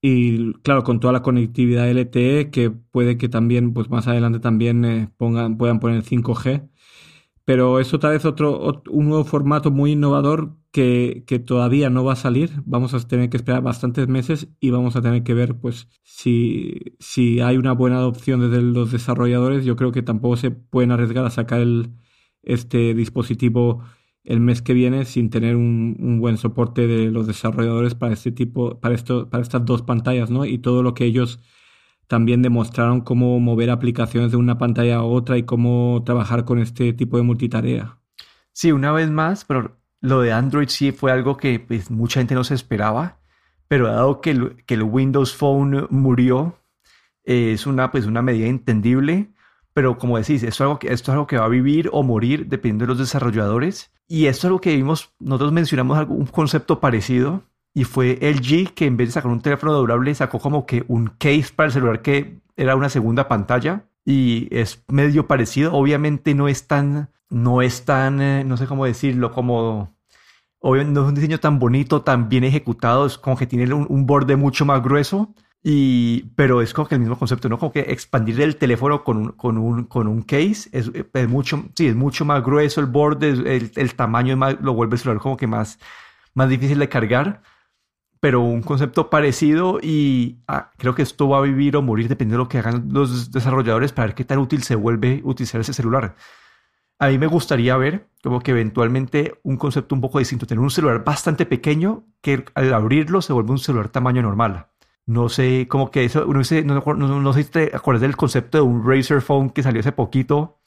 y, 0.00 0.52
claro, 0.62 0.82
con 0.84 1.00
toda 1.00 1.12
la 1.12 1.22
conectividad 1.22 1.88
LTE 1.90 2.50
que 2.50 2.70
puede 2.70 3.16
que 3.18 3.28
también, 3.28 3.72
pues 3.72 3.88
más 3.90 4.08
adelante 4.08 4.40
también 4.40 4.84
eh, 4.84 5.08
pongan, 5.16 5.56
puedan 5.58 5.80
poner 5.80 6.02
5G. 6.02 6.68
Pero 7.44 7.80
es 7.80 7.92
otra 7.94 8.10
vez 8.10 8.24
otro, 8.24 8.82
un 8.88 9.08
nuevo 9.08 9.24
formato 9.24 9.70
muy 9.70 9.92
innovador 9.92 10.56
que, 10.70 11.24
que, 11.26 11.38
todavía 11.40 11.90
no 11.90 12.04
va 12.04 12.12
a 12.14 12.16
salir. 12.16 12.52
Vamos 12.66 12.94
a 12.94 13.00
tener 13.00 13.30
que 13.30 13.36
esperar 13.36 13.62
bastantes 13.62 14.08
meses 14.08 14.48
y 14.60 14.70
vamos 14.70 14.96
a 14.96 15.02
tener 15.02 15.24
que 15.24 15.34
ver 15.34 15.56
pues 15.58 15.88
si, 16.04 16.96
si 17.00 17.40
hay 17.40 17.56
una 17.56 17.72
buena 17.72 17.96
adopción 17.96 18.40
desde 18.40 18.62
los 18.62 18.92
desarrolladores. 18.92 19.64
Yo 19.64 19.76
creo 19.76 19.92
que 19.92 20.02
tampoco 20.02 20.36
se 20.36 20.52
pueden 20.52 20.92
arriesgar 20.92 21.24
a 21.26 21.30
sacar 21.30 21.60
el, 21.60 21.90
este 22.42 22.94
dispositivo 22.94 23.82
el 24.24 24.40
mes 24.40 24.62
que 24.62 24.72
viene 24.72 25.04
sin 25.04 25.30
tener 25.30 25.56
un, 25.56 26.18
buen 26.20 26.36
soporte 26.36 26.86
de 26.86 27.10
los 27.10 27.26
desarrolladores 27.26 27.94
para 27.94 28.12
este 28.12 28.30
tipo, 28.30 28.78
para 28.80 28.94
esto, 28.94 29.28
para 29.28 29.42
estas 29.42 29.64
dos 29.64 29.82
pantallas, 29.82 30.30
¿no? 30.30 30.44
Y 30.44 30.58
todo 30.58 30.82
lo 30.82 30.94
que 30.94 31.04
ellos 31.04 31.40
también 32.06 32.42
demostraron 32.42 33.00
cómo 33.00 33.40
mover 33.40 33.70
aplicaciones 33.70 34.30
de 34.30 34.36
una 34.36 34.58
pantalla 34.58 34.96
a 34.96 35.02
otra 35.02 35.38
y 35.38 35.44
cómo 35.44 36.02
trabajar 36.04 36.44
con 36.44 36.58
este 36.58 36.92
tipo 36.92 37.16
de 37.16 37.22
multitarea. 37.24 37.98
Sí, 38.52 38.70
una 38.70 38.92
vez 38.92 39.10
más, 39.10 39.44
pero 39.44 39.78
lo 40.00 40.20
de 40.20 40.32
Android 40.32 40.68
sí 40.68 40.92
fue 40.92 41.10
algo 41.10 41.36
que 41.36 41.58
pues, 41.58 41.90
mucha 41.90 42.20
gente 42.20 42.34
no 42.34 42.44
se 42.44 42.54
esperaba, 42.54 43.18
pero 43.66 43.88
dado 43.88 44.20
que 44.20 44.30
el, 44.30 44.56
que 44.66 44.74
el 44.74 44.82
Windows 44.82 45.34
Phone 45.34 45.86
murió, 45.90 46.58
es 47.24 47.66
una, 47.66 47.90
pues, 47.90 48.06
una 48.06 48.20
medida 48.20 48.46
entendible 48.46 49.31
pero 49.74 49.98
como 49.98 50.18
decís, 50.18 50.42
esto 50.42 50.48
es, 50.48 50.60
algo 50.60 50.78
que, 50.78 50.92
esto 50.92 51.10
es 51.10 51.14
algo 51.14 51.26
que 51.26 51.38
va 51.38 51.46
a 51.46 51.48
vivir 51.48 51.88
o 51.92 52.02
morir 52.02 52.46
dependiendo 52.46 52.84
de 52.84 52.88
los 52.88 52.98
desarrolladores. 52.98 53.92
Y 54.08 54.26
esto 54.26 54.40
es 54.40 54.44
algo 54.46 54.60
que 54.60 54.76
vimos, 54.76 55.12
nosotros 55.18 55.52
mencionamos 55.52 56.06
un 56.08 56.26
concepto 56.26 56.80
parecido 56.80 57.42
y 57.74 57.84
fue 57.84 58.18
LG 58.20 58.74
que 58.74 58.86
en 58.86 58.96
vez 58.96 59.08
de 59.08 59.12
sacar 59.12 59.30
un 59.30 59.40
teléfono 59.40 59.72
doblable 59.72 60.14
sacó 60.14 60.38
como 60.38 60.66
que 60.66 60.84
un 60.88 61.08
case 61.18 61.52
para 61.54 61.68
el 61.68 61.72
celular 61.72 62.02
que 62.02 62.40
era 62.56 62.76
una 62.76 62.88
segunda 62.88 63.28
pantalla. 63.28 63.86
y 64.04 64.48
es 64.50 64.84
medio 64.88 65.26
parecido. 65.28 65.72
Obviamente 65.74 66.34
no 66.34 66.48
es 66.48 66.66
tan, 66.66 67.10
no 67.32 67.62
es 67.62 67.84
tan, 67.84 68.20
eh, 68.20 68.44
no 68.44 68.56
sé 68.56 68.66
cómo 68.66 68.84
decirlo, 68.84 69.32
como, 69.32 69.96
obviamente 70.60 70.94
no 70.94 71.02
es 71.02 71.08
un 71.08 71.14
diseño 71.14 71.40
tan 71.40 71.58
bonito, 71.58 72.02
tan 72.02 72.28
bien 72.28 72.44
ejecutado, 72.44 73.06
es 73.06 73.18
como 73.18 73.36
que 73.36 73.46
tiene 73.46 73.72
un, 73.72 74.06
borde 74.06 74.36
mucho 74.36 74.64
más 74.64 74.82
grueso. 74.82 75.34
Y, 75.64 76.24
pero 76.34 76.60
es 76.60 76.74
como 76.74 76.88
que 76.88 76.96
el 76.96 77.00
mismo 77.00 77.16
concepto, 77.18 77.48
¿no? 77.48 77.58
Como 77.58 77.72
que 77.72 77.80
expandir 77.80 78.40
el 78.40 78.56
teléfono 78.56 79.04
con 79.04 79.16
un, 79.16 79.28
con 79.32 79.58
un, 79.58 79.84
con 79.84 80.08
un 80.08 80.22
case 80.22 80.68
es, 80.72 80.90
es 81.12 81.28
mucho, 81.28 81.64
sí, 81.76 81.86
es 81.86 81.94
mucho 81.94 82.24
más 82.24 82.42
grueso 82.42 82.80
el 82.80 82.86
borde, 82.86 83.28
el, 83.28 83.70
el 83.74 83.94
tamaño 83.94 84.36
más, 84.36 84.60
lo 84.60 84.74
vuelve 84.74 84.94
el 84.94 84.98
celular 84.98 85.20
como 85.20 85.36
que 85.36 85.46
más, 85.46 85.78
más 86.34 86.48
difícil 86.48 86.78
de 86.78 86.88
cargar 86.88 87.42
pero 88.22 88.40
un 88.40 88.62
concepto 88.62 89.10
parecido 89.10 89.80
y 89.82 90.38
ah, 90.46 90.70
creo 90.78 90.94
que 90.94 91.02
esto 91.02 91.28
va 91.28 91.38
a 91.38 91.40
vivir 91.40 91.76
o 91.76 91.82
morir 91.82 92.06
dependiendo 92.06 92.38
de 92.38 92.44
lo 92.44 92.48
que 92.48 92.58
hagan 92.58 92.88
los 92.92 93.32
desarrolladores 93.32 93.90
para 93.90 94.06
ver 94.06 94.14
qué 94.14 94.24
tan 94.24 94.38
útil 94.38 94.62
se 94.62 94.76
vuelve 94.76 95.20
utilizar 95.24 95.60
ese 95.60 95.72
celular. 95.72 96.14
A 97.00 97.08
mí 97.08 97.18
me 97.18 97.26
gustaría 97.26 97.76
ver 97.76 98.08
como 98.22 98.38
que 98.38 98.52
eventualmente 98.52 99.40
un 99.42 99.56
concepto 99.56 99.96
un 99.96 100.00
poco 100.00 100.20
distinto, 100.20 100.46
tener 100.46 100.62
un 100.62 100.70
celular 100.70 101.02
bastante 101.02 101.46
pequeño 101.46 102.04
que 102.20 102.44
al 102.54 102.72
abrirlo 102.72 103.22
se 103.22 103.32
vuelve 103.32 103.50
un 103.50 103.58
celular 103.58 103.88
tamaño 103.88 104.22
normal. 104.22 104.68
No 105.06 105.28
sé, 105.28 105.66
como 105.68 105.90
que 105.90 106.04
eso, 106.04 106.26
no 106.26 106.44
sé, 106.44 106.64
no, 106.64 106.80
no, 106.80 107.32
sé 107.32 107.42
si 107.42 107.50
te 107.50 107.70
acuerdas 107.74 108.02
del 108.02 108.16
concepto 108.16 108.58
de 108.58 108.62
un 108.62 108.86
Razer 108.86 109.20
Phone 109.20 109.50
que 109.50 109.62
salió 109.62 109.80
hace 109.80 109.92
poquito, 109.92 110.60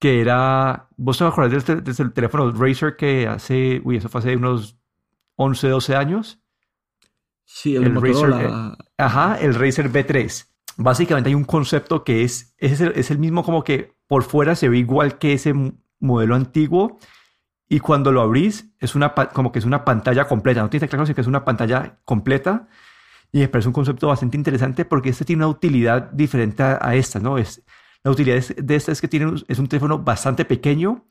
que 0.00 0.20
era, 0.20 0.88
¿vos 0.96 1.18
te 1.18 1.24
acuerdas 1.24 1.64
del, 1.64 1.84
del 1.84 2.12
teléfono 2.12 2.50
Razer 2.50 2.96
que 2.96 3.28
hace, 3.28 3.80
uy, 3.84 3.96
eso 3.96 4.08
fue 4.08 4.20
hace 4.20 4.36
unos 4.36 4.76
11, 5.36 5.68
12 5.68 5.96
años? 5.96 6.40
Sí, 7.44 7.76
el, 7.76 7.94
Razer, 7.94 8.30
eh, 8.30 8.50
ajá, 8.98 9.38
el 9.40 9.54
Razer 9.54 9.90
B3. 9.90 10.48
Básicamente 10.76 11.28
hay 11.28 11.34
un 11.34 11.44
concepto 11.44 12.04
que 12.04 12.24
es, 12.24 12.54
es 12.58 12.80
el, 12.80 12.92
es 12.96 13.10
el 13.10 13.18
mismo 13.18 13.42
como 13.44 13.64
que 13.64 13.96
por 14.06 14.22
fuera 14.22 14.54
se 14.54 14.68
ve 14.68 14.78
igual 14.78 15.18
que 15.18 15.32
ese 15.32 15.54
modelo 16.00 16.34
antiguo 16.34 16.98
y 17.68 17.80
cuando 17.80 18.12
lo 18.12 18.20
abrís 18.20 18.72
es 18.78 18.94
una 18.94 19.14
como 19.14 19.50
que 19.52 19.58
es 19.58 19.64
una 19.64 19.84
pantalla 19.84 20.26
completa. 20.26 20.62
No 20.62 20.70
tienes 20.70 20.88
claro 20.88 21.06
si 21.06 21.14
que 21.14 21.20
es 21.20 21.26
una 21.26 21.44
pantalla 21.44 21.98
completa 22.04 22.68
y 23.32 23.40
me 23.40 23.48
parece 23.48 23.68
un 23.68 23.74
concepto 23.74 24.08
bastante 24.08 24.36
interesante 24.36 24.84
porque 24.84 25.10
este 25.10 25.24
tiene 25.24 25.44
una 25.44 25.48
utilidad 25.48 26.10
diferente 26.12 26.62
a, 26.62 26.94
esta, 26.94 27.20
¿no? 27.20 27.38
Es, 27.38 27.62
la 28.02 28.10
utilidad 28.10 28.42
de 28.42 28.76
esta 28.76 28.92
es 28.92 29.00
que 29.00 29.08
tiene, 29.08 29.32
es 29.48 29.58
un 29.58 29.66
teléfono 29.66 29.98
bastante 29.98 30.44
pequeño 30.44 31.04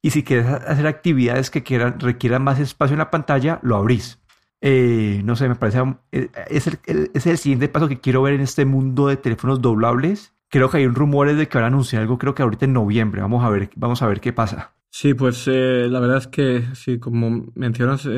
y 0.00 0.10
si 0.10 0.22
quieres 0.22 0.46
hacer 0.46 0.86
actividades 0.86 1.50
que 1.50 1.62
quieran, 1.62 1.98
requieran 1.98 2.44
más 2.44 2.60
espacio 2.60 2.94
en 2.94 2.98
la 2.98 3.10
pantalla, 3.10 3.58
lo 3.62 3.76
abrís. 3.76 4.20
Eh, 4.60 5.20
no 5.24 5.36
sé, 5.36 5.48
me 5.48 5.56
parece, 5.56 5.82
eh, 6.12 6.28
es 6.48 6.66
el, 6.66 6.78
es 7.14 7.26
el 7.26 7.38
siguiente 7.38 7.68
paso 7.68 7.88
que 7.88 8.00
quiero 8.00 8.22
ver 8.22 8.34
en 8.34 8.40
este 8.40 8.64
mundo 8.64 9.08
de 9.08 9.16
teléfonos 9.16 9.60
doblables. 9.60 10.34
Creo 10.48 10.70
que 10.70 10.78
hay 10.78 10.86
rumores 10.86 11.36
de 11.36 11.48
que 11.48 11.58
van 11.58 11.64
a 11.64 11.68
anunciar 11.68 12.02
algo, 12.02 12.18
creo 12.18 12.34
que 12.34 12.42
ahorita 12.42 12.64
en 12.66 12.72
noviembre. 12.72 13.20
Vamos 13.20 13.44
a 13.44 13.50
ver, 13.50 13.70
vamos 13.74 14.02
a 14.02 14.06
ver 14.06 14.20
qué 14.20 14.32
pasa. 14.32 14.72
Sí, 14.90 15.14
pues 15.14 15.44
eh, 15.48 15.86
la 15.90 16.00
verdad 16.00 16.18
es 16.18 16.28
que, 16.28 16.64
sí, 16.74 16.98
como 16.98 17.46
mencionas, 17.54 18.08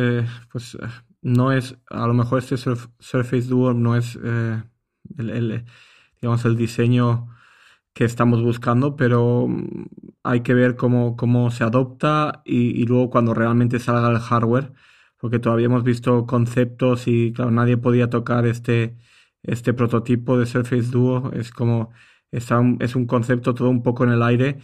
pues 0.52 0.76
no 1.22 1.52
es, 1.52 1.76
a 1.90 2.06
lo 2.06 2.14
mejor 2.14 2.38
este 2.40 2.56
Surface 2.56 3.42
Duo 3.48 3.74
no 3.74 3.96
es 3.96 4.16
el, 4.16 5.64
digamos, 6.20 6.44
el 6.44 6.56
diseño 6.56 7.28
que 7.92 8.04
estamos 8.04 8.42
buscando, 8.42 8.96
pero 8.96 9.46
mm, 9.48 9.86
hay 10.22 10.42
que 10.42 10.54
ver 10.54 10.76
cómo, 10.76 11.16
cómo 11.16 11.50
se 11.50 11.64
adopta 11.64 12.42
y, 12.44 12.80
y 12.80 12.84
luego 12.86 13.10
cuando 13.10 13.34
realmente 13.34 13.78
salga 13.78 14.10
el 14.10 14.18
hardware 14.18 14.72
porque 15.20 15.38
todavía 15.38 15.66
hemos 15.66 15.84
visto 15.84 16.26
conceptos 16.26 17.06
y 17.06 17.32
claro, 17.32 17.50
nadie 17.50 17.76
podía 17.76 18.08
tocar 18.10 18.46
este, 18.46 18.96
este 19.42 19.74
prototipo 19.74 20.38
de 20.38 20.46
Surface 20.46 20.90
Duo. 20.90 21.30
Es 21.34 21.50
como, 21.52 21.90
es 22.32 22.50
un, 22.50 22.78
es 22.80 22.96
un 22.96 23.06
concepto 23.06 23.54
todo 23.54 23.68
un 23.70 23.82
poco 23.82 24.04
en 24.04 24.10
el 24.12 24.22
aire. 24.22 24.58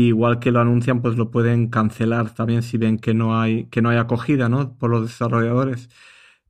Igual 0.00 0.38
que 0.38 0.50
lo 0.50 0.60
anuncian, 0.60 1.00
pues 1.00 1.16
lo 1.16 1.30
pueden 1.30 1.68
cancelar 1.68 2.34
también 2.34 2.62
si 2.62 2.78
ven 2.78 2.98
que 2.98 3.14
no 3.14 3.40
hay, 3.40 3.66
que 3.66 3.82
no 3.82 3.90
hay 3.90 3.98
acogida, 3.98 4.48
¿no? 4.48 4.76
Por 4.76 4.90
los 4.90 5.02
desarrolladores. 5.02 5.88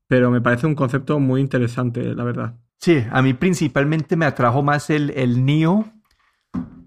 Pero 0.06 0.30
me 0.30 0.40
parece 0.40 0.66
un 0.66 0.74
concepto 0.74 1.18
muy 1.18 1.40
interesante, 1.40 2.14
la 2.14 2.24
verdad. 2.24 2.54
Sí, 2.78 3.02
a 3.10 3.22
mí 3.22 3.34
principalmente 3.34 4.16
me 4.16 4.26
atrajo 4.26 4.62
más 4.62 4.90
el, 4.90 5.10
el 5.10 5.44
NIO 5.44 5.86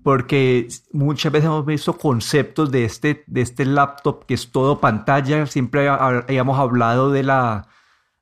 porque 0.07 0.69
muchas 0.93 1.33
veces 1.33 1.47
hemos 1.47 1.65
visto 1.65 1.97
conceptos 1.97 2.71
de 2.71 2.85
este, 2.85 3.25
de 3.27 3.41
este 3.41 3.65
laptop 3.65 4.25
que 4.25 4.35
es 4.35 4.51
todo 4.51 4.79
pantalla. 4.79 5.45
Siempre 5.47 5.89
habíamos 5.89 6.57
hablado 6.57 7.11
de 7.11 7.23
la, 7.23 7.67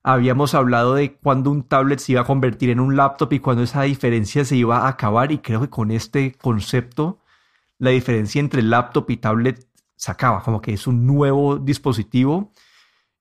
habíamos 0.02 0.56
hablado 0.56 0.96
de 0.96 1.16
cuando 1.18 1.52
un 1.52 1.62
tablet 1.62 2.00
se 2.00 2.14
iba 2.14 2.22
a 2.22 2.26
convertir 2.26 2.72
en 2.72 2.80
un 2.80 2.96
laptop 2.96 3.34
y 3.34 3.40
cuando 3.40 3.62
esa 3.62 3.84
diferencia 3.84 4.44
se 4.46 4.56
iba 4.56 4.80
a 4.80 4.88
acabar. 4.88 5.32
Y 5.32 5.38
creo 5.38 5.62
que 5.62 5.70
con 5.70 5.92
este 5.92 6.32
concepto, 6.42 7.20
la 7.80 7.92
diferencia 7.92 8.40
entre 8.40 8.62
laptop 8.62 9.10
y 9.10 9.18
tablet 9.18 9.68
se 9.96 10.12
acaba, 10.12 10.44
como 10.44 10.62
que 10.62 10.74
es 10.74 10.88
un 10.88 11.06
nuevo 11.06 11.58
dispositivo. 11.58 12.52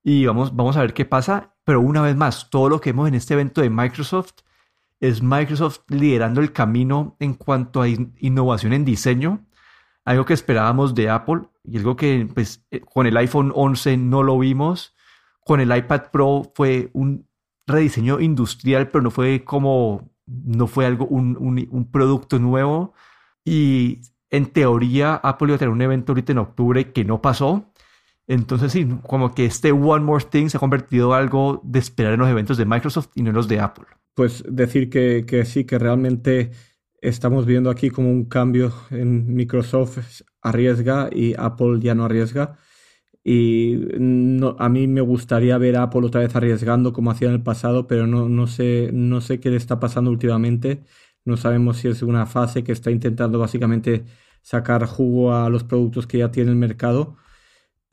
Y 0.03 0.27
vamos, 0.27 0.55
vamos 0.55 0.77
a 0.77 0.81
ver 0.81 0.95
qué 0.95 1.05
pasa. 1.05 1.55
Pero 1.64 1.81
una 1.81 2.03
vez 2.03 2.17
más, 2.17 2.51
todo 2.51 2.69
lo 2.69 2.81
que 2.81 2.93
vemos 2.93 3.09
en 3.09 3.14
este 3.14 3.35
evento 3.35 3.62
de 3.62 3.71
Microsoft 3.71 4.35
es 5.01 5.23
Microsoft 5.23 5.81
liderando 5.88 6.40
el 6.40 6.53
camino 6.53 7.17
en 7.21 7.35
cuanto 7.35 7.83
a 7.83 7.88
innovación 7.88 8.73
en 8.73 8.85
diseño, 8.85 9.45
algo 10.05 10.25
que 10.25 10.35
esperábamos 10.35 10.95
de 10.95 11.11
Apple 11.11 11.43
y 11.62 11.79
algo 11.79 11.97
que 11.97 12.29
pues, 12.33 12.64
eh, 12.71 12.81
con 12.81 13.07
el 13.07 13.17
iPhone 13.17 13.53
11 13.55 13.97
no 13.97 14.23
lo 14.23 14.38
vimos, 14.38 14.95
con 15.40 15.61
el 15.61 15.75
iPad 15.75 16.11
Pro 16.11 16.53
fue 16.55 16.90
un 16.93 17.29
rediseño 17.67 18.21
industrial, 18.21 18.90
pero 18.90 19.03
no 19.03 19.11
fue 19.11 19.45
como, 19.45 20.11
no 20.27 20.67
fue 20.67 20.87
algo, 20.87 21.07
un, 21.07 21.37
un 21.38 21.90
producto 21.90 22.38
nuevo 22.38 22.95
y 23.45 24.01
en 24.37 24.47
teoría 24.47 25.14
Apple 25.16 25.49
iba 25.49 25.57
a 25.57 25.59
tener 25.59 25.73
un 25.73 25.83
evento 25.83 26.12
ahorita 26.12 26.33
en 26.33 26.38
octubre 26.38 26.92
que 26.92 27.05
no 27.05 27.23
pasó. 27.23 27.70
Entonces 28.27 28.73
sí, 28.73 28.88
como 29.07 29.35
que 29.35 29.44
este 29.44 29.73
One 29.73 30.05
More 30.05 30.25
Thing 30.25 30.49
se 30.49 30.57
ha 30.57 30.61
convertido 30.61 31.14
en 31.14 31.23
algo 31.23 31.61
de 31.64 31.79
esperar 31.79 32.14
en 32.14 32.20
los 32.20 32.29
eventos 32.29 32.57
de 32.57 32.64
Microsoft 32.64 33.09
y 33.14 33.23
no 33.23 33.31
en 33.31 33.37
los 33.37 33.49
de 33.49 33.61
Apple 33.61 33.87
pues 34.14 34.44
decir 34.49 34.90
que, 34.90 35.44
sí, 35.44 35.64
que 35.64 35.79
realmente 35.79 36.53
estamos 37.03 37.47
viendo 37.47 37.70
aquí 37.70 37.90
como 37.90 38.11
un 38.11 38.25
cambio 38.27 38.73
en 38.90 39.35
Microsoft 39.35 40.23
arriesga 40.42 41.11
y 41.12 41.35
Apple 41.37 41.81
ya 41.81 41.94
no 41.94 42.05
arriesga. 42.05 42.57
Y 43.25 43.79
no, 43.99 44.57
a 44.59 44.68
mí 44.68 44.87
me 44.87 45.01
gustaría 45.01 45.59
ver 45.59 45.77
Apple 45.77 46.07
otra 46.07 46.20
vez 46.20 46.37
arriesgando 46.37 46.92
como 46.92 47.11
hacía 47.11 47.29
en 47.29 47.35
el 47.35 47.42
pasado, 47.42 47.87
pero 47.87 48.07
no, 48.07 48.47
sé, 48.47 48.90
no 48.92 49.20
sé 49.20 49.40
qué 49.40 49.51
le 49.51 49.57
está 49.57 49.81
pasando 49.81 50.11
últimamente. 50.11 50.85
No 51.25 51.37
sabemos 51.37 51.79
si 51.79 51.88
es 51.88 52.03
una 52.03 52.27
fase 52.27 52.64
que 52.64 52.73
está 52.73 52.90
intentando 52.90 53.38
básicamente 53.38 54.05
sacar 54.45 54.87
jugo 54.87 55.35
a 55.35 55.51
los 55.51 55.65
productos 55.65 56.07
que 56.07 56.19
ya 56.19 56.31
tiene 56.31 56.51
el 56.53 56.57
mercado 56.57 57.17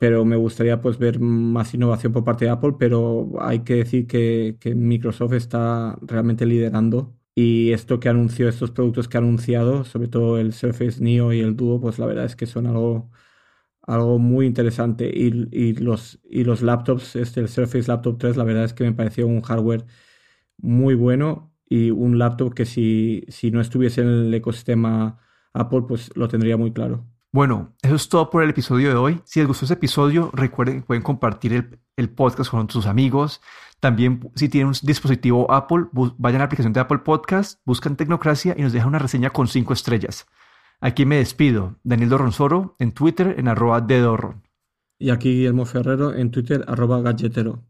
pero 0.02 0.24
me 0.24 0.34
gustaría 0.36 0.80
pues 0.80 0.98
ver 0.98 1.20
más 1.20 1.74
innovación 1.74 2.12
por 2.12 2.24
parte 2.24 2.44
de 2.46 2.50
Apple, 2.50 2.74
pero 2.76 3.34
hay 3.40 3.60
que 3.60 3.76
decir 3.76 4.08
que, 4.08 4.56
Microsoft 4.74 5.34
está 5.34 5.96
realmente 6.02 6.44
liderando 6.44 7.16
y 7.36 7.70
esto 7.70 8.00
que 8.00 8.08
anunció, 8.08 8.48
estos 8.48 8.72
productos 8.72 9.06
que 9.08 9.16
ha 9.16 9.20
anunciado, 9.20 9.84
sobre 9.84 10.08
todo 10.08 10.38
el 10.40 10.54
Surface 10.54 11.00
Neo 11.00 11.32
y 11.32 11.38
el 11.40 11.54
Duo, 11.56 11.80
pues 11.80 12.00
la 12.00 12.06
verdad 12.06 12.24
es 12.24 12.34
que 12.34 12.46
son 12.46 12.66
algo, 12.66 13.12
algo 13.82 14.18
muy 14.18 14.46
interesante 14.46 15.08
y, 15.08 15.74
los, 15.74 16.20
y 16.24 16.44
los 16.44 16.62
laptops, 16.62 17.16
este, 17.16 17.40
el 17.40 17.48
Surface 17.48 17.88
Laptop 17.88 18.18
3, 18.18 18.36
la 18.36 18.44
verdad 18.44 18.64
es 18.64 18.74
que 18.74 18.84
me 18.84 18.92
pareció 18.94 19.28
un 19.28 19.42
hardware 19.42 19.86
muy 20.58 20.94
bueno 20.94 21.54
y 21.68 21.90
un 21.92 22.18
laptop 22.18 22.54
que 22.54 22.66
si, 22.66 23.24
si 23.28 23.50
no 23.52 23.60
estuviese 23.60 24.02
en 24.02 24.08
el 24.08 24.34
ecosistema 24.34 25.20
Apple, 25.54 25.82
pues 25.86 26.10
lo 26.16 26.28
tendría 26.28 26.56
muy 26.56 26.72
claro. 26.72 27.04
Bueno, 27.34 27.72
eso 27.80 27.94
es 27.94 28.08
todo 28.10 28.28
por 28.28 28.42
el 28.42 28.50
episodio 28.50 28.90
de 28.90 28.94
hoy. 28.94 29.20
Si 29.24 29.40
les 29.40 29.48
gustó 29.48 29.64
este 29.64 29.74
episodio, 29.74 30.30
recuerden 30.34 30.80
que 30.80 30.86
pueden 30.86 31.02
compartir 31.02 31.78
el, 31.96 32.10
podcast 32.10 32.50
con 32.50 32.68
sus 32.68 32.84
amigos. 32.84 33.40
También, 33.80 34.30
si 34.34 34.50
tienen 34.50 34.68
un 34.68 34.74
dispositivo 34.82 35.50
Apple, 35.50 35.86
vayan 35.92 36.36
a 36.36 36.38
la 36.40 36.44
aplicación 36.44 36.74
de 36.74 36.80
Apple 36.80 36.98
Podcast, 36.98 37.60
buscan 37.64 37.96
Tecnocracia 37.96 38.54
y 38.56 38.62
nos 38.62 38.72
dejan 38.72 38.88
una 38.88 38.98
reseña 38.98 39.30
con 39.30 39.48
cinco 39.48 39.72
estrellas. 39.72 40.26
Aquí 40.80 41.06
me 41.06 41.16
despido. 41.16 41.76
Daniel 41.84 42.10
Dorronsoro 42.10 42.76
en 42.78 42.92
Twitter 42.92 43.36
en 43.38 43.48
arroba 43.48 43.80
de 43.80 44.04
Y 44.98 45.10
aquí 45.10 45.30
Guillermo 45.30 45.64
Ferrero 45.64 46.14
en 46.14 46.30
Twitter 46.30 46.64
arroba 46.68 47.00
galletero. 47.00 47.62